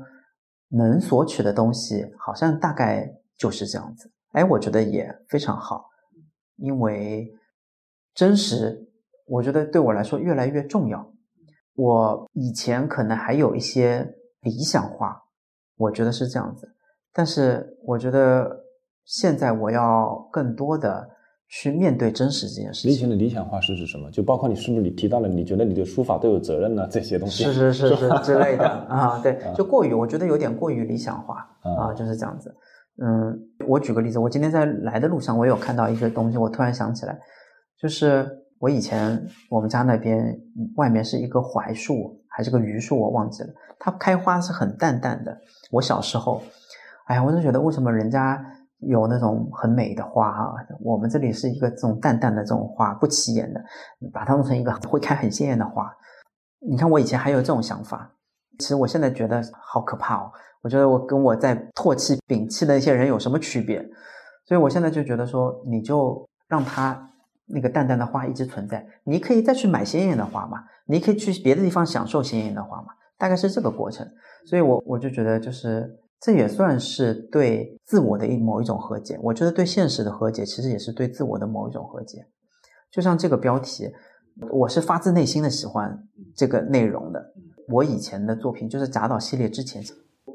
[0.69, 3.17] 能索取的东西，好像大概。
[3.37, 5.89] 就是这样子，哎，我觉得也非常好，
[6.57, 7.27] 因为
[8.13, 8.87] 真实，
[9.25, 11.10] 我觉得对我来说越来越重要。
[11.81, 14.07] 我以前可能还有一些
[14.41, 15.19] 理想化，
[15.77, 16.69] 我觉得是这样子，
[17.11, 18.65] 但是我觉得
[19.03, 21.09] 现在我要更多的
[21.49, 22.91] 去面对真实这件事情。
[22.91, 24.11] 以前的理想化是指什么？
[24.11, 26.87] 就包括你是不是你提到了，你觉得你对书法都有责任呢？
[26.91, 32.55] 这些东西是是是是 之类的啊，对，就过于，我觉得有点过于理想化啊，就是这样子。
[33.01, 33.35] 嗯，
[33.67, 37.19] 我举个例子，我今天在来的路上，我有看到一个东西，我突然想起来，
[37.79, 38.29] 就是
[38.61, 40.39] 我以前我们家那边
[40.75, 43.49] 外面是一个槐树还是个榆树，我忘记了，
[43.79, 45.35] 它开花是很淡淡的。
[45.71, 46.43] 我小时候，
[47.05, 48.39] 哎呀，我就觉得为什么人家
[48.77, 53.59] 有那种很美的花啊，我们这里是一个这种淡淡的这种花，不起眼的，
[54.13, 55.91] 把它弄成一个会开很鲜艳的花。
[56.59, 58.11] 你看我以前还有这种想法，
[58.59, 60.31] 其实我现在觉得好可怕哦。
[60.61, 63.83] 我觉得我跟我在唾弃、摒弃的一些人有什么区别？
[64.45, 67.09] 所以我现在就觉得说，你就让它
[67.53, 68.85] 那个淡淡的花一直存在。
[69.03, 70.63] 你可以再去买鲜艳的花嘛？
[70.85, 72.87] 你可以去别的地方享受鲜艳的花嘛？
[73.17, 74.07] 大概是这个过程。
[74.45, 75.89] 所以，我我就觉得，就是
[76.19, 79.19] 这也算是对自我的一某一种和解。
[79.21, 82.25] 我觉得对现实的和解，其实也是对自我的某一种和解。
[82.91, 83.89] 就像这个标题，
[84.51, 85.97] 我是发自内心的喜欢
[86.35, 87.33] 这个内容的。
[87.67, 89.83] 我以前的作品就是贾岛系列之前。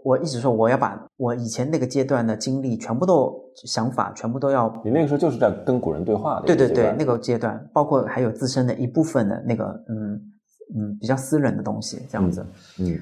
[0.07, 3.35] 我一直说我要把我以前那个阶段的经历全部都
[3.65, 4.73] 想法全部都要。
[4.85, 6.47] 你那个时候就是在跟古人对话的。
[6.47, 10.15] 对对对，那个阶段包括还有自身的一部分的那个嗯
[10.77, 12.47] 嗯比较私人的东西这样子。
[12.79, 12.97] 嗯。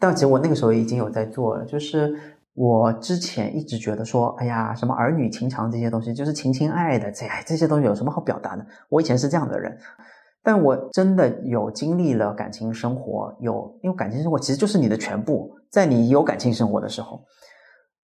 [0.00, 2.12] 但其实我那个时候已经有在做了，就是
[2.54, 8.66] 我之前一直觉得说，哎呀，什么儿女情长这些东西，就是情情爱爱的，这这些东西有什么好表达的？
[8.88, 9.78] 我以前是这样的人。
[10.42, 15.54] 但我真的有经历了感情生活，有因为感情生活其实就是你的全部。
[15.70, 17.24] 在你有感情生活的时候，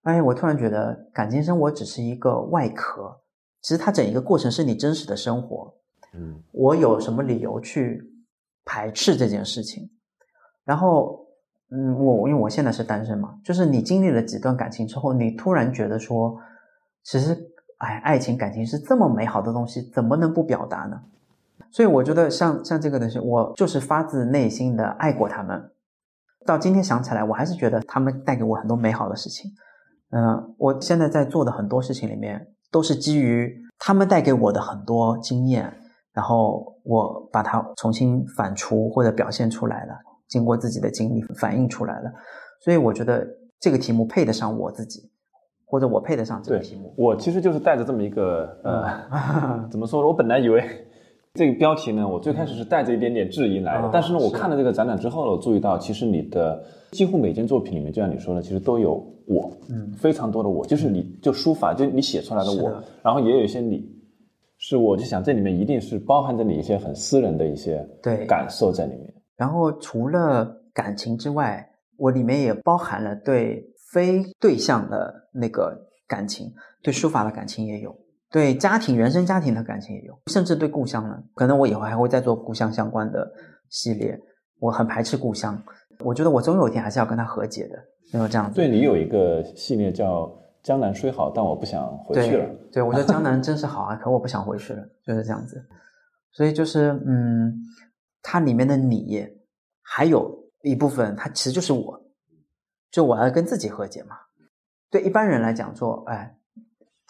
[0.02, 3.20] 哎，我突然觉得感情生活只是一个外壳，
[3.62, 5.74] 其实它整一个过程是你真实的生活。
[6.12, 8.02] 嗯，我有什么理由去
[8.64, 9.90] 排斥这件事情？
[10.64, 11.26] 然后，
[11.70, 16.38] 嗯，我因为我现在是单身嘛，就是你经历了几段感情之后，你突然觉得说，
[17.02, 17.36] 其实，
[17.78, 21.00] 哎，爱情感情是这么美好的东西，怎么能不表达呢？
[21.70, 25.70] 所以我觉得像像这个东西，我就是发自内心的爱过他们。
[26.47, 29.51] 到今天想起来，我还是觉得他们带给我很多美好的事情。
[30.11, 35.72] 嗯，我现在在做的很多事情里面，都是基于他们带给我的很多经验，
[36.12, 39.95] 然后我把它重新反刍或者表现出来了，
[40.28, 42.12] 经过自己的经历反映出来了。
[42.61, 43.26] 所以我觉得
[43.59, 45.11] 这个题目配得上我自己，
[45.66, 46.95] 或者我配得上这个题目。
[46.97, 50.07] 我其实就是带着这么一个呃， 怎么说呢？
[50.07, 50.84] 我本来以为。
[51.35, 63.85] 这个标题呢，我最开始是带着一点点质疑来的，但是呢，我看了这个展览之后呢，我注意到，其实你的几乎每件作品里面，就像你说的，其实都有我，嗯，非常多的我，就是你就书法，就你写出来的我，然后也有一些你，
[64.59, 68.24] 是，我就想这里面一定是包含着你一些很私人的一些对。
[68.26, 69.12] 感受在里面。
[69.37, 73.61] 然后除了感情之外，我里面也包含了对
[73.93, 75.76] 非对象的那个
[76.07, 77.93] 感情，对书法的感情也有，
[78.35, 81.22] 对家庭、原生家庭的感情也有，甚至对故乡呢。
[81.35, 83.32] 可能我以后还会再做故乡相关的
[83.70, 84.20] 系列。
[84.59, 85.57] 我很排斥故乡，
[86.01, 87.78] 我觉得我总有一天还是要跟他和解的，
[88.12, 88.57] 没有这样子。
[88.57, 90.28] 对你有一个系列叫。
[90.64, 92.49] 江南虽好，但我不想回去了。
[92.72, 95.62] 对，我觉得江南真是好啊， 可我不想回去了，就是这样子。
[96.32, 97.55] 所以就是，嗯，
[98.22, 99.28] 它里面的你，
[99.82, 102.01] 还有一部分，它其实就是我，
[102.91, 104.16] 就我要跟自己和解嘛。
[104.91, 106.35] 对一般人来讲，说，哎，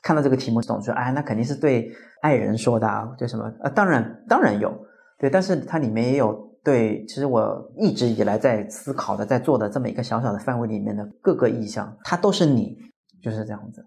[0.05, 1.91] 看到这个题目总说，哎，那肯定是对
[2.21, 3.51] 爱人说的，啊，对什么？
[3.61, 4.71] 呃，当然，当然有，
[5.19, 6.33] 对，但是它里面也有
[6.63, 12.77] 对，其实我一直以来在思考的，在做的这么一个小小的范围里面的各个意象，它都是你。
[13.23, 13.83] 就是这样子。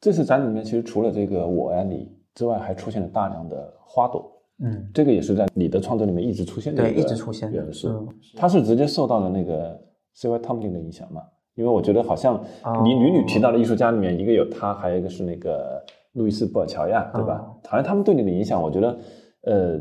[0.00, 4.32] 这次展里面其实除了这个我呀你之外，还出现了大量的花朵。
[4.64, 6.82] 嗯，这个也是在你的创作里面一直出现的。
[6.82, 8.08] 对，一直出现元素。
[8.34, 9.78] 它是直接受到了那个
[10.14, 10.38] C.Y.
[10.38, 11.20] Tomlin 的影响嘛？
[11.54, 12.42] 因为我觉得好像
[12.82, 17.44] 你屡屡提到的艺术家里面，一个有他，还有一个是那个路易斯·布尔乔亚，对吧？
[17.68, 18.98] 好像他们对你的影响，我觉得
[19.42, 19.78] 呃，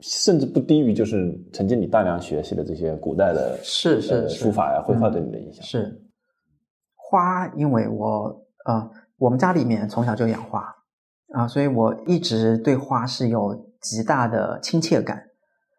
[0.00, 6.02] 甚至不低于就是曾经你大量学习的这些古代的是是书法呀、绘画对你的影响是。
[6.94, 10.64] 花，因为我呃，我们家里面从小就养花
[11.32, 15.22] 啊，所以我一直对花是有极大的亲切感。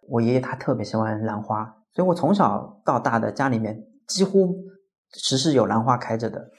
[0.09, 1.63] 我爷爷他特别喜欢兰花，
[1.93, 4.56] 所以我从小到大的家里面几乎
[5.14, 6.49] 时时有兰花开着的。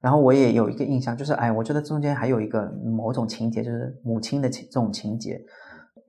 [0.00, 5.40] 然后我也有一个印象，就是哎，我觉得中间还有一个某种情节，就是母亲的情这种情节。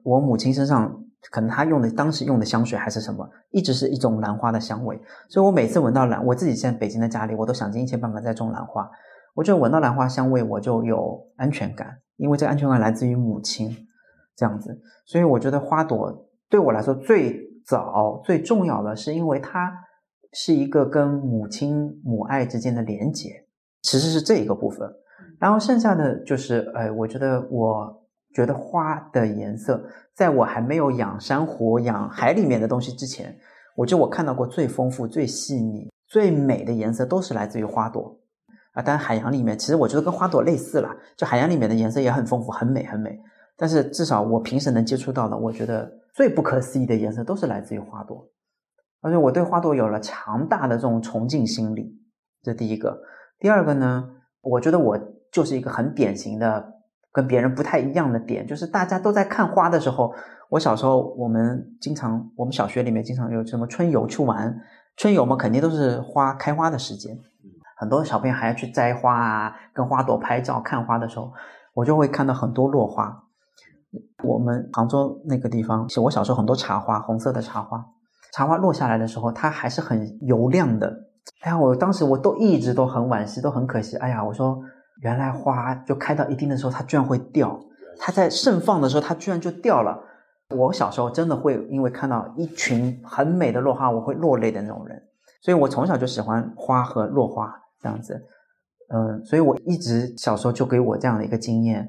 [0.03, 0.99] 我母亲身上。
[1.31, 4.99] 可能她用的当时用的香水还是什么，一直是一种兰花的香味，
[5.29, 8.85] 所以我每次闻到兰，我自己现在北京的家里，我都想尽一切办法在种兰花。
[9.33, 13.73] 我就闻到兰花香味，我就有安全感，因为这安全感来自于母亲，
[14.35, 14.77] 这样子。
[15.05, 19.71] 所以我觉得花朵对我来说最早最重要的是，因为它
[20.33, 23.29] 是一个跟母亲母爱之间的连结，
[23.81, 24.89] 其实是这一个部分。
[25.39, 27.99] 然后剩下的就是，呃，我觉得我。
[28.35, 29.79] 觉得花的颜色，
[30.15, 33.37] 在我还没有养珊瑚、养海里面的东西之前，
[33.75, 38.19] 我觉得我看到过最丰富、最细腻、最美的颜色都是来自于花朵
[38.71, 38.81] 啊。
[38.81, 43.19] 当然，海洋里面其实我觉得跟花朵类似了，就海洋里面的颜色也很丰富、很美、很美。
[43.55, 48.27] 但是至少我平时能接触到的，我觉得最不可思议的颜色都是来自于花朵，
[49.03, 51.95] 而且我对花朵有了强大的这种崇敬心理。
[52.41, 52.99] 这第一个，
[53.37, 54.09] 第二个呢，
[54.41, 54.97] 我觉得我
[55.31, 56.71] 就是一个很典型的。
[57.15, 60.11] 跟别人不太一样的点，就是大家都在看花的时候，
[60.49, 64.59] 我小时候我们经常，我们小学里面经常有什么春游去玩，
[64.97, 67.15] 春游嘛肯定都是花开花的时间，
[67.77, 71.31] 很多小朋友还要去摘花啊，跟花朵拍照看花的时候，
[71.75, 73.25] 我就会看到很多落花。
[74.23, 77.85] 我们杭州那个地方，是我小时候很多茶花，红色的茶花，
[78.33, 80.93] 茶花落下来的时候，它还是很油亮的。
[81.41, 83.95] 哎呀，我当时我都一直都很惋惜，都很可惜。
[83.95, 84.61] 哎呀，我说。
[85.01, 87.59] 原来花就开到一定的时候，它居然会掉。
[87.97, 89.99] 它在盛放的时候，它居然就掉了。
[90.55, 95.01] 我小时候真的会因为看到一群很美的落花，我会落泪的那种人。
[95.41, 98.23] 所以我从小就喜欢花和落花这样子。
[98.93, 101.85] 嗯，所以我一直小时候就给我这样的一个经验，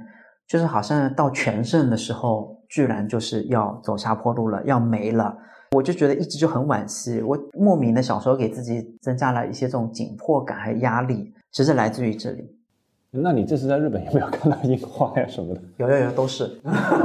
[0.49, 5.37] 就是好像到全盛的时候，居然就是要走下坡路了，要没了。
[5.75, 7.21] 我就觉得一直就很惋惜。
[7.21, 12.57] 我莫名的小时候给自己增加了一些这种紧迫感和压力，其实来自于这里。
[13.11, 15.61] 那你这次在日本有没有看到樱花呀什么的？
[15.77, 16.61] 有有有，都是，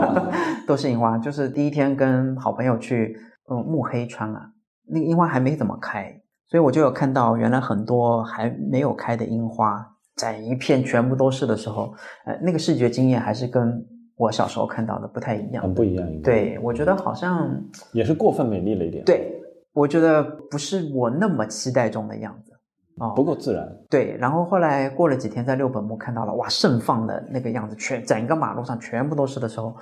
[0.65, 1.17] 都是樱花。
[1.17, 3.15] 就是第一天跟好朋友去，
[3.49, 4.51] 嗯，目黑川啊，
[4.88, 11.93] 那个樱花还没怎么开，所以我就有看到原来很多还没有开的樱花，在一片全部都是的时候，
[12.26, 13.86] 呃，那个视觉经验还是跟
[14.20, 16.22] 我小时候看到的不太一样，很不一样。
[16.22, 17.49] 对，我觉得好像
[17.93, 19.01] 也是过分美丽了一点。
[19.05, 19.32] 对，
[19.72, 22.51] 我觉得不是我那么期待中的样子。
[22.97, 23.65] 哦，不够自然。
[23.89, 29.74] 对，然后后来过了几天，在六本木看到了，哇，盛放的那个样子，全整个马路上全部都是的时候，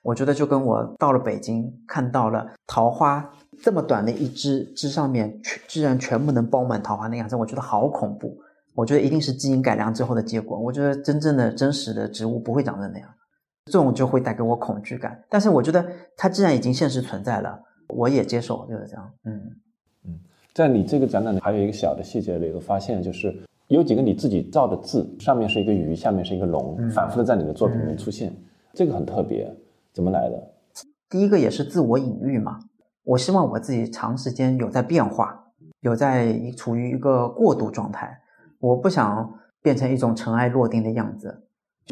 [0.00, 3.30] 我觉得就跟我到了北京看到了桃花
[3.62, 8.34] 这么短的一枝枝上面，全居然全部能包满桃花那样子，我觉得好恐怖。
[8.74, 10.58] 我觉得一定是基因改良之后的结果。
[10.58, 13.08] 我觉得真正的真实的植物不会长成那样，
[13.66, 15.22] 这种就会带给我恐惧感。
[15.28, 15.86] 但是我觉得
[16.16, 17.58] 它既然已经现实存在了，
[17.88, 19.10] 我也接受，就是这样。
[19.24, 19.40] 嗯
[20.04, 20.20] 嗯。
[20.54, 23.34] 在你这个展览里，还有一个小的细节的一个发现，就是
[23.68, 28.34] 有几个你自己造的字，上面是一个鱼，下面是一个龙，反复的在你的作品里面出现，
[28.74, 29.50] 这个很特别，
[29.92, 30.52] 怎么来的？
[31.08, 32.58] 第一个也是自我隐喻嘛，
[33.04, 35.42] 我希望我自己长时间有在变化，
[35.80, 38.20] 有在处于一个过渡状态，
[38.58, 41.44] 我不想变成一种尘埃落定的样子，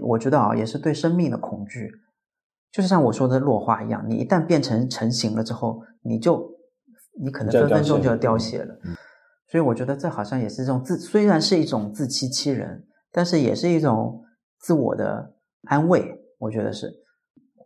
[0.03, 1.90] 我觉得啊，也是对生命的恐惧，
[2.72, 6.48] 就是像我说的落花一样，你一旦变成成型了之后，你就
[7.22, 8.74] 你可能分分钟就要凋谢了。
[9.51, 14.22] 所以我觉得这好像也是一种自，虽然是一种自欺欺人，但是也是一种
[14.61, 15.34] 自我的
[15.64, 16.16] 安慰。
[16.38, 16.90] 我觉得是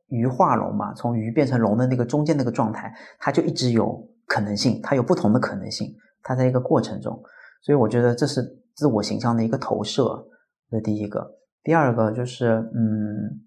[0.08, 7.22] 鱼化龙嘛，从鱼变成龙的那个中间那个状态，它就一直有可能性，它有不同的可能性，它在一个过程中。
[7.62, 8.42] 所以我觉得这是
[8.74, 10.26] 自我形象的一个投射。
[10.70, 11.24] 这第一个，
[11.64, 13.40] 第二个就是，嗯，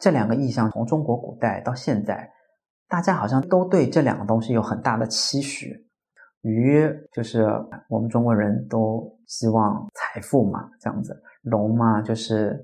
[0.00, 2.28] 这两个意象从中国古代到现在，
[2.88, 5.86] 大家好像都对这两个东西有很大的期许。
[6.40, 7.46] 鱼就是
[7.88, 12.58] 我们中国人都希望财富嘛，这样子；龙嘛，就是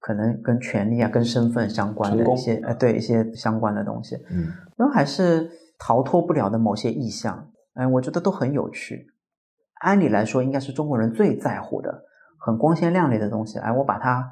[0.00, 4.16] 可能跟权力啊、跟身份相关的一些，呃，对一些相关的东西。
[4.30, 5.48] 嗯，然后还是
[5.78, 7.48] 逃脱不了的某些意象。
[7.74, 9.06] 哎，我觉得都很有趣。
[9.80, 12.04] 按理来说，应该是中国人最在乎的、
[12.46, 13.58] 很光鲜亮丽的东西。
[13.58, 14.24] 哎，我把它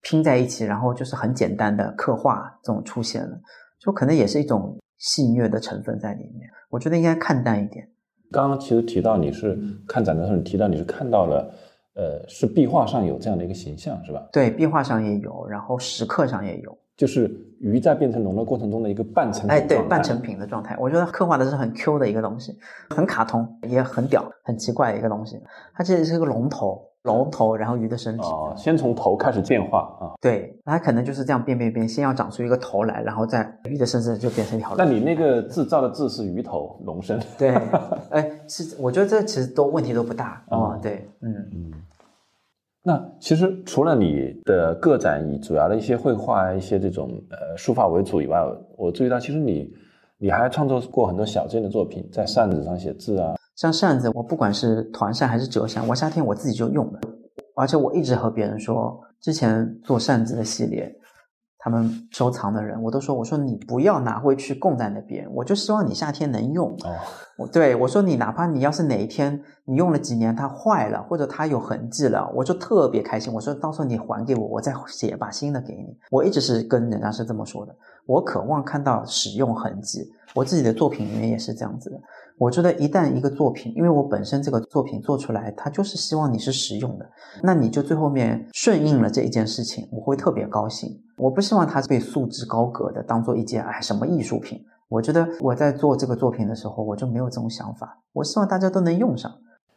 [0.00, 3.36] 拼在一起，然后就是很简单的刻画，这种出现了，
[3.80, 6.48] 就可能也是一种戏谑的成分在里面。
[6.70, 7.88] 我觉得应该看淡一点。
[8.30, 11.52] 刚刚其实提到你是看展的时候，你提到你是看到了，
[11.94, 14.24] 呃，是壁画上有这样的一个形象，是吧？
[14.32, 16.78] 对，壁画上也有，然后石刻上也有。
[16.94, 17.28] 就是
[17.58, 22.56] 鱼在变成龙的过程中的一个半成品，哎，对，半成品的状态，我觉得刻画的是很 Q 的一个东西，
[22.90, 25.42] 很卡通，也很屌，很奇怪的一个东西。
[25.74, 28.22] 它其实是个龙头，龙头，然后鱼的身体。
[28.24, 30.14] 哦，先从头开始变化啊。
[30.20, 34.78] 对，它可能就是这样变变变，先要长出一个头来，然后再鱼的身子就变成一条龙。
[34.78, 37.20] 那你那个制造的字是鱼头龙身？
[37.36, 37.54] 对，
[38.10, 40.78] 哎，是，我觉得这其实都问题都不大啊。
[40.82, 41.72] 对，嗯嗯。
[42.84, 48.40] 那其实除了你的个展以主要的一些绘画、一些这种呃书法为主以外，
[48.76, 49.72] 我注意到其实你
[50.18, 53.34] 你还创作过很多小件的作品，在扇子上写字啊。
[53.62, 56.98] 像扇子，我不管是团扇还是折扇，我夏天我自己就用的，
[57.54, 60.92] 而且我一直和别人说，之前做扇子的系列。
[61.64, 66.72] 他们收藏的人，我都说，我说你不要拿回去供在那边，我就希望你夏天能用。
[66.82, 66.90] 哦，
[67.38, 73.32] 我对我说，你哪怕你要是哪一天你用了几年它坏了，或者它有痕迹了，我就特别开心。
[73.32, 75.96] 我说到时候你还给我，我再写把新的给你。
[76.10, 77.72] 我一直是跟人家是这么说的，
[78.06, 80.04] 我渴望看到使用痕迹。
[80.34, 81.96] 我自己的作品里面也是这样子的。
[82.38, 87.08] 我觉得一旦一个作品，因为我本身这个作品做出来，它就是希望你是实用的，
[87.42, 90.90] 那你就最后面顺应了这一件事情，我会特别高兴。
[91.16, 94.60] 我不希望它被束之高阁的当做一件哎什么艺术品。
[94.88, 97.98] 我觉得我在做这个作品的时候，我就没有这种想法。
[98.12, 99.32] 我希望大家都能用上。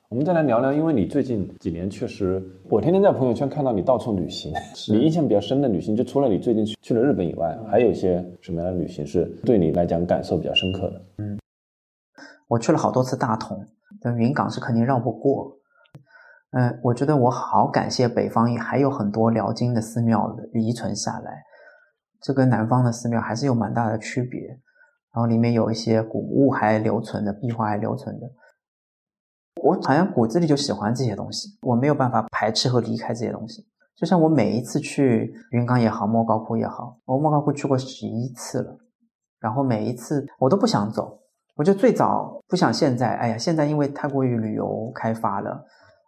[0.09, 4.51] 我们再来聊聊，因为你最近几年确实，我天天在朋友圈看到你到处旅行。
[4.89, 11.01] 你印象比较深的旅行，就除了你最近去去了日本以外，还有一些什么样的旅行是对你来讲感受比较深刻的？
[11.17, 11.37] 嗯。
[12.47, 13.65] 我去了好多次大同，
[14.01, 15.57] 但云冈是肯定绕不过。
[16.51, 21.43] 嗯，我觉得我好感谢北方也还有很多辽金的寺庙遗存下来，
[22.21, 24.59] 这跟南方的寺庙还是有蛮大的区别。
[25.13, 28.29] 然后里面有一些古物还留存的，壁画还留存的。
[29.63, 33.65] 我好像骨子里就喜欢这些东西，我没有办法排斥和离开这些东西。
[33.95, 38.77] 就像我每一次去云冈也好，莫高窟也好，我莫高窟去过十一次了，
[39.39, 41.19] 然后每一次我都不想走。
[41.55, 45.65] 我就最早不想现在，哎呀，现在因为太过于旅游开发了，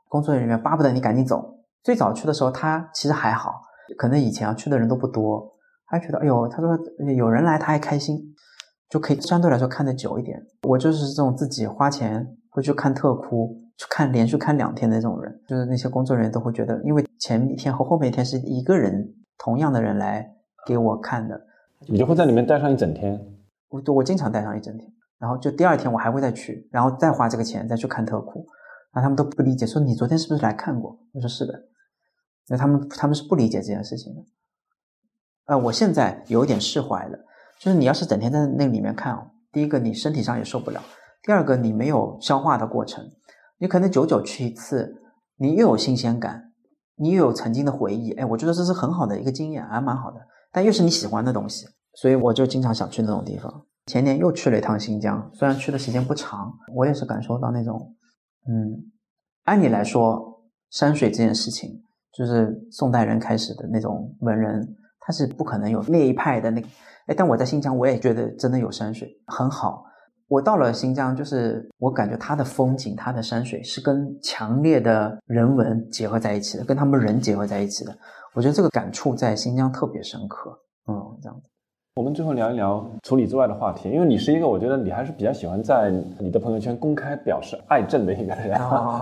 [0.10, 1.56] 工作人员巴不得你赶紧走。
[1.84, 3.62] 最早去的时候，他其实还好，
[3.98, 5.50] 可能以前啊去的人都不多，
[5.88, 6.78] 他觉得哎呦，他说
[7.16, 8.20] 有人来他还开心，
[8.90, 10.38] 就可以相对来说看得久一点。
[10.64, 20.30] 我就是这种自己花钱会去看特窟，去看连续看两天的这种人，就是那些工作人员都会觉得，因为前一天和后面一天是一个人同样的人来
[20.66, 21.40] 给我看的，
[21.88, 23.18] 你就会在里面待上一整天。
[23.70, 24.92] 我我经常待上一整天。
[25.20, 28.46] 然后就第二天我还会再去，然后再花这个钱再去看特库，
[28.94, 30.98] 然后他们都不理解，说你昨天是不是来看过？
[31.14, 31.54] 我说是的，
[32.50, 34.22] 那他们他们是不理解这件事情的。
[35.48, 37.18] 呃，我现在有点释怀了，
[37.60, 40.82] 就是你要是整天在那里面看哦，第一个你身体上也受不了，
[41.24, 43.04] 第二个你没有消化的过程，
[43.58, 45.02] 你可能久久去一次，
[45.38, 46.52] 你又有新鲜感，
[46.96, 50.20] 你又有曾经的回忆，哎，我觉得这是很好的一个经验，还蛮好的，
[50.52, 53.66] 但又是你喜欢的东西，所以我就经常想去那种地方。
[53.88, 57.96] 前年又去了一趟新疆，虽然去的时间不长，我也是感受到那种，
[58.48, 58.92] 嗯，
[59.46, 61.82] 按理来说，山水这件事情，
[62.12, 66.68] 就是宋代人开始的那种文人，他是不可能有那一派的那个，
[67.08, 69.86] 哎，但我在新疆，我也觉得真的有山水很好。
[70.28, 77.98] 我到了新疆，就是我感觉它的风景，它的山水是跟强烈的人文结合在一起的，跟他们人结合在一起的。
[78.34, 80.52] 我觉得这个感触在新疆特别深刻，
[80.90, 81.50] 嗯，这样子。
[81.98, 88.56] 我们最后聊一聊除理之外的话题，因为你是一个，我觉得你还是比较喜欢在你的朋友圈公开表示爱憎的一个人。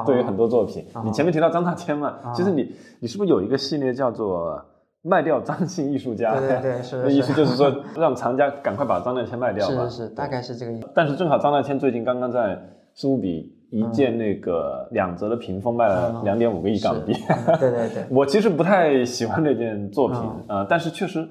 [0.05, 4.63] 对于很多作品，你前面提到张大千嘛，其实你你是不是有一个系列叫做
[5.01, 6.39] 卖掉张姓艺术家。
[6.39, 7.11] 对对对，是的。
[7.11, 9.67] 意思就是说，让藏家赶快把张大千卖掉。
[9.67, 10.87] 是是是，大概是这个意思。
[10.95, 12.57] 但是正好张大千最近刚刚在
[12.93, 17.11] 苏富比一件那个两折的屏风卖了两点五个亿港币。
[17.59, 18.05] 对对对。
[18.09, 20.17] 我其实不太喜欢这件作品
[20.47, 21.27] 啊，但是确实，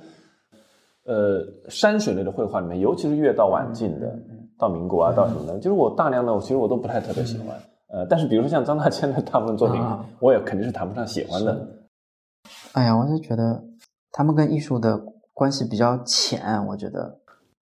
[1.05, 4.18] 呃，山水类的绘画里面，尤其是越到晚近的，
[4.59, 7.48] 到民国啊，到什么的，就是我大量的，其实我都不太特别喜欢。
[7.88, 9.80] 呃，但是比如说像张大千的大部分作品，
[10.18, 11.68] 我也肯定是谈不上喜欢的。
[12.72, 13.62] 哎呀，我是觉得
[14.11, 15.00] 他们跟艺术的
[15.32, 16.66] 关系比较浅。
[16.66, 17.20] 我觉得，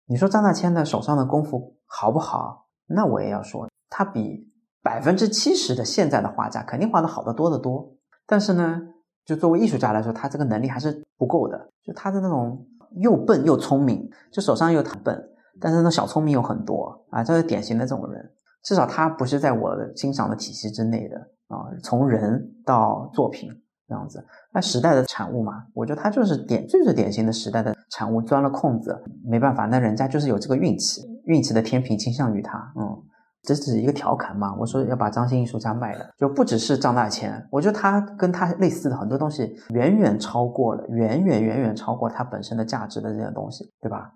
[0.05, 2.67] 你说张大千的手上的功夫好不好？
[2.85, 4.47] 那我也要说，他比
[4.83, 7.91] 百分之七十的现在的画家肯定画的好得多得多。
[8.27, 8.81] 但是呢，
[9.25, 11.69] 就作为艺术家来说，他这个能力还是不够的。
[11.83, 12.65] 就他的那种
[12.95, 15.29] 又笨又聪明，就手上又很笨，
[15.59, 18.31] 但是那小聪明有很多啊，这是典型的这种人。
[18.63, 21.17] 至少他不是在我欣赏的体系之内的
[21.47, 23.47] 啊，从人到作品
[23.87, 33.03] 这样子，那时代的产物嘛，我觉得他就是典最最典型的时代的产物，钻了空子，没办法，那人家就是有这个运气，运气的天平倾向于他，嗯，
[33.45, 44.11] 这只是一个调侃嘛，我说要把张欣艺术家卖了，就不只是张大千，我觉得他跟他类似的很多东西，远远超过了，远远远远超过他本身的价值的这些东西，对吧？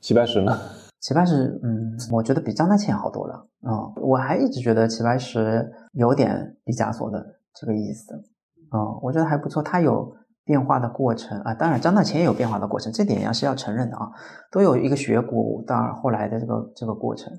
[0.00, 0.58] 齐白石呢？
[1.00, 3.46] 齐白石，嗯，我觉得比张大千好多了。
[3.66, 8.14] 嗯，我还一直觉得齐白石有点毕加索的这个意思。
[8.72, 10.14] 嗯，我觉得还不错，他有
[10.44, 11.52] 变化的过程啊。
[11.54, 14.08] 当然，张大千也有变化的过程，这点要是要承认的啊。
[14.52, 17.32] 都有一个学古到后来的这个这个过程。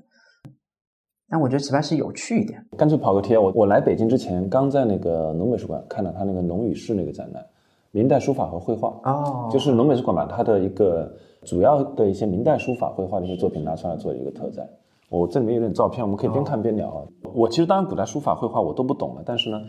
[1.28, 2.64] 但我觉得齐白石有趣一点。
[2.76, 7.44] 干脆跑个题，我我来北京之前，刚在那个农美术馆看到他那个农与室那个展览，
[7.90, 9.00] 明代书法和绘画。
[9.04, 11.12] 哦，就是农美术馆把他的一个。
[11.44, 14.66] 主要的一些明代书法绘画的一些作品拿出来做一个特展，
[15.10, 17.02] 我这里面有点照片，我们可以边看边聊啊。
[17.34, 19.60] 我其实当然古代书法绘画我都不懂了，但是呢，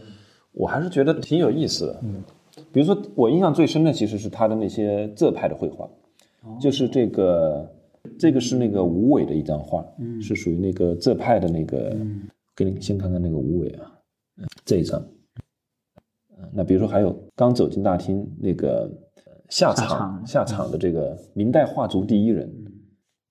[0.54, 2.00] 我还是觉得挺有意思的。
[2.04, 2.24] 嗯，
[2.72, 5.86] 比如说我印象最深的其实是他的那些浙派的绘画，
[6.62, 7.70] 就是这个
[8.18, 11.96] 这个是那个吴伟的一张画，嗯是属于那个浙派的那个。
[12.56, 13.92] 给你先看看那个吴伟啊，
[14.64, 15.06] 这一张。
[16.54, 18.90] 那比如说还有刚走进大厅那个。
[19.48, 22.52] 下场下场的这个明代画竹第一人，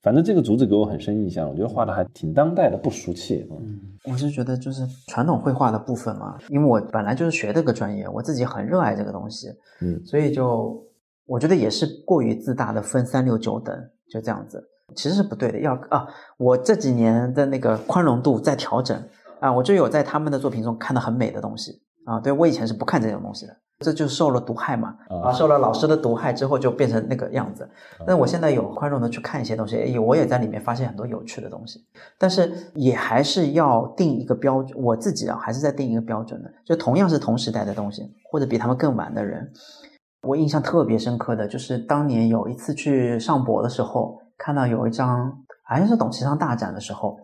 [0.01, 3.45] 反正这个竹子给我很深印象，我觉得画的还挺当代的，不俗气。
[3.51, 9.49] 嗯，我是觉得就是传统绘画的部分嘛，因为我本来就是学这个专业，我自己很热爱这个东西，
[9.81, 10.81] 嗯，所以就
[11.27, 13.77] 我觉得也是过于自大的分三六九等，
[14.11, 14.63] 就这样子，
[14.95, 15.59] 其实是不对的。
[15.61, 19.03] 要啊，我这几年的那个宽容度在调整
[19.41, 23.57] 啊，我就有在他们的作品中看到很美的东西啊，对我以前是不看这种东西的。
[23.81, 27.69] 这就受了毒害嘛，啊，受了老师的毒害之后就变成那个样子。
[28.07, 31.85] 但我现在有宽容的去看一些东西，哎，我也在里面发现很多有趣的东西。
[32.17, 36.51] 但是也还是要定一个标准，我自己啊还是在定一个标准的。
[36.65, 39.51] 就同样是同时代的东西，或者比他们更晚的人，
[40.25, 45.31] 我印象特别深刻的就是当年有一次去上博的时候，看到有一张
[45.65, 47.17] 好像是董其昌大展的时候，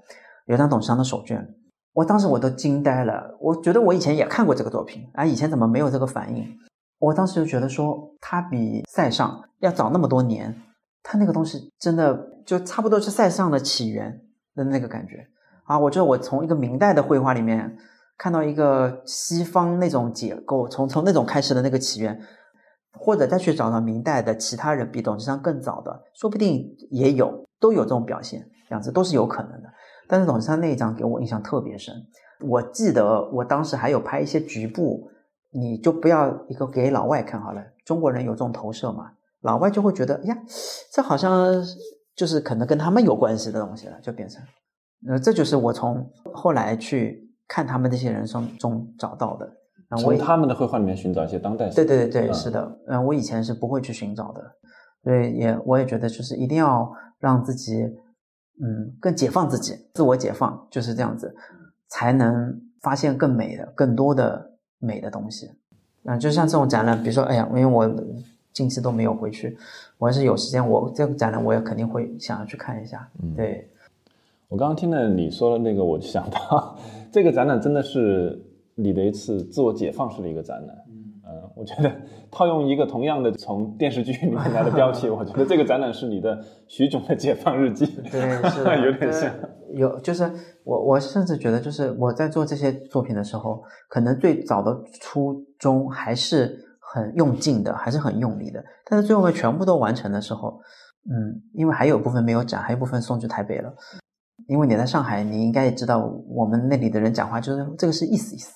[0.47, 1.47] 有一张董其昌的手卷。
[1.93, 6.47] 我当时我都惊呆了，我觉得我以前也看过这个作品，啊，以前怎么没有这个反应？
[7.01, 10.55] 我当时就觉得说，他比塞尚要早那么多年，
[11.03, 14.21] 他那个东西真的就差不多是塞尚的起源
[14.55, 15.27] 的那个感觉
[15.65, 15.79] 啊！
[15.79, 17.77] 我觉得我从一个明代的绘画里面
[18.17, 22.21] 看到一个西方那种结构，从从那种开始的那个起源，
[22.93, 29.69] 或者再去找到明代的其他人比董其昌更早的，说不定也有，都有这种表现，样子都是有可能的。
[30.07, 31.95] 但是董其昌那一张给我印象特别深，
[32.41, 35.09] 我记得我当时还有拍一些局部，
[35.51, 39.13] 你就不要一个给老外看好了，中国人有这种投射嘛，
[39.43, 40.37] 老外就会觉得呀，
[40.93, 41.55] 这好像
[42.17, 44.43] 就是可能跟他们有关系的东西了，就变成，
[45.09, 49.49] 呃，这就是我从后来去看他们这些人生中找到的，
[49.99, 51.69] 从他们的绘画里面寻找一些当代。
[51.71, 54.53] 对对对对，是的，嗯，我以前是不会去寻找的，
[55.03, 57.91] 所以也我也觉得就是一定要让自己。
[58.63, 61.35] 嗯，更解放自己，自我解放就是这样子，
[61.89, 65.51] 才能发现更美的、更多的美的东西。
[66.05, 67.91] 啊，就像这种展览，比如说，哎呀，因为我
[68.53, 69.57] 近期都没有回去，
[69.97, 73.09] 我要是有时间，我这个展览我也肯定会想要去看一下。
[73.35, 73.67] 对，
[74.49, 76.77] 我刚刚听了你说的那个，我就想到，
[77.11, 78.39] 这个展览真的是
[78.81, 80.77] 你的一次自我解放式的一个展览。
[80.77, 80.97] 嗯
[81.55, 81.93] 我觉得
[82.31, 89.31] 套用一个同样的从电视剧里面来的标题， 我觉得这个展览是你的徐总的解放日记，对，是 有点像。
[89.75, 90.29] 有，就是
[90.65, 98.65] 我，我甚至觉得，就是我在做这些作品的时候，可能最早的初衷还是很用劲的，还是很用力的。
[98.89, 100.61] 但是最后面全部都完成的时候，
[101.11, 103.73] 嗯，因为还有部分没有展，还有部分送去台北了。
[104.49, 108.51] 因为你在上海，你应该也知道，我们那里的人讲话就是这个是意思意思。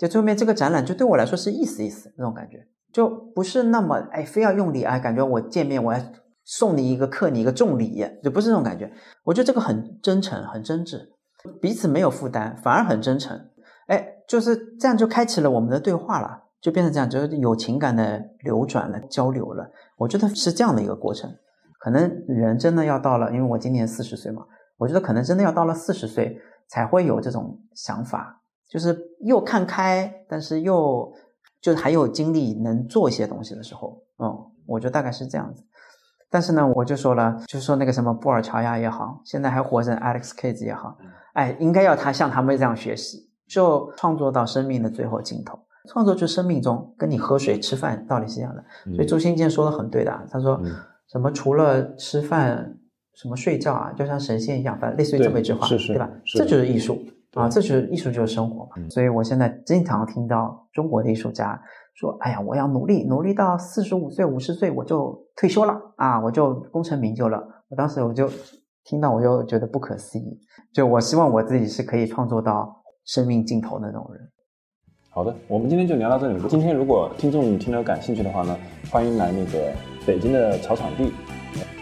[0.00, 6.00] 就最后面这个展览，就对我来说是意思意思那种感觉，就不是那么哎，非要用礼哎，感觉我见面我要
[6.42, 8.90] 送你一个客你一个重礼，就不是这种感觉。
[9.24, 10.96] 我觉得这个很真诚，很真挚，
[11.60, 13.38] 彼此没有负担，反而很真诚。
[13.88, 19.70] 哎，就是这样就开启了我们的对话了，就变成这样，就是有情感的流转了，交流了。
[19.98, 21.30] 我觉得是这样的一个过程。
[21.78, 24.44] 可能人真的要到了，因为我今年四十岁嘛，
[24.78, 28.39] 我觉得可能真的要到了四十岁才会有这种想法，
[28.70, 31.12] 就是又看开，但是又。
[31.62, 35.62] 就还有精力能做一些东西的时候，嗯，我觉得大概是这样子。
[36.30, 40.96] 但是呢，我就说了，就是说那个什么布尔乔亚也好，现在还活着 Alex k a z e 也好，
[41.34, 48.64] 哎，应该要他像他们这样学习，就创作到生命的最后尽头，创作就生命中跟你喝水吃饭道理是一样的。
[48.94, 50.58] 所以周新建说的很对的，他说
[51.12, 52.74] 什么除了吃饭，
[53.16, 56.08] 什么睡觉啊，就像神仙一样，反正类似于这么一句话，对吧？
[56.24, 56.98] 这就是艺术。
[57.34, 58.70] 啊，这就是艺术，就是生活嘛。
[58.88, 61.60] 所以我现在经常听到中国的艺术家
[61.94, 68.28] 说：“哎呀，我要努力，努力到四十五岁、五十岁我就退休了啊，我就功成名就了。”我当时我就
[68.82, 70.40] 听到，我就觉得不可思议。
[70.74, 74.28] 就我希望我自己是可以创作到生命尽头的那种人。
[75.10, 76.48] 好的，我们今天就聊到这里。
[76.48, 78.58] 今天如果听众听了感兴趣的话呢，
[78.90, 79.72] 欢迎来那个
[80.04, 81.12] 北京的草场地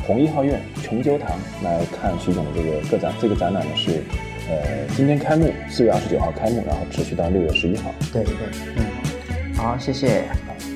[0.07, 1.30] 红一号院琼鸠堂
[1.64, 3.14] 来看徐总的这个个展。
[3.18, 4.03] 这个展览呢是。
[4.49, 7.94] 呃，今天开幕，四月二十九号开幕，然后持续到六月十一号。
[8.12, 8.32] 对对，
[8.76, 10.24] 嗯，好，谢谢，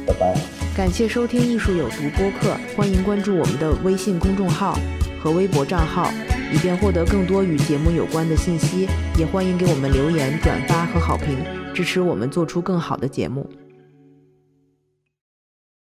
[0.07, 0.35] 拜拜。
[0.77, 4.79] 感谢收听《艺术有毒》播客，欢迎关注我们的微信公众号
[5.23, 6.11] 和微博账号，
[6.53, 8.89] 以便获得更多与节目有关的信息。
[9.19, 11.39] 也欢迎给我们留言、转发和好评，
[11.75, 13.49] 支持我们做出更好的节目。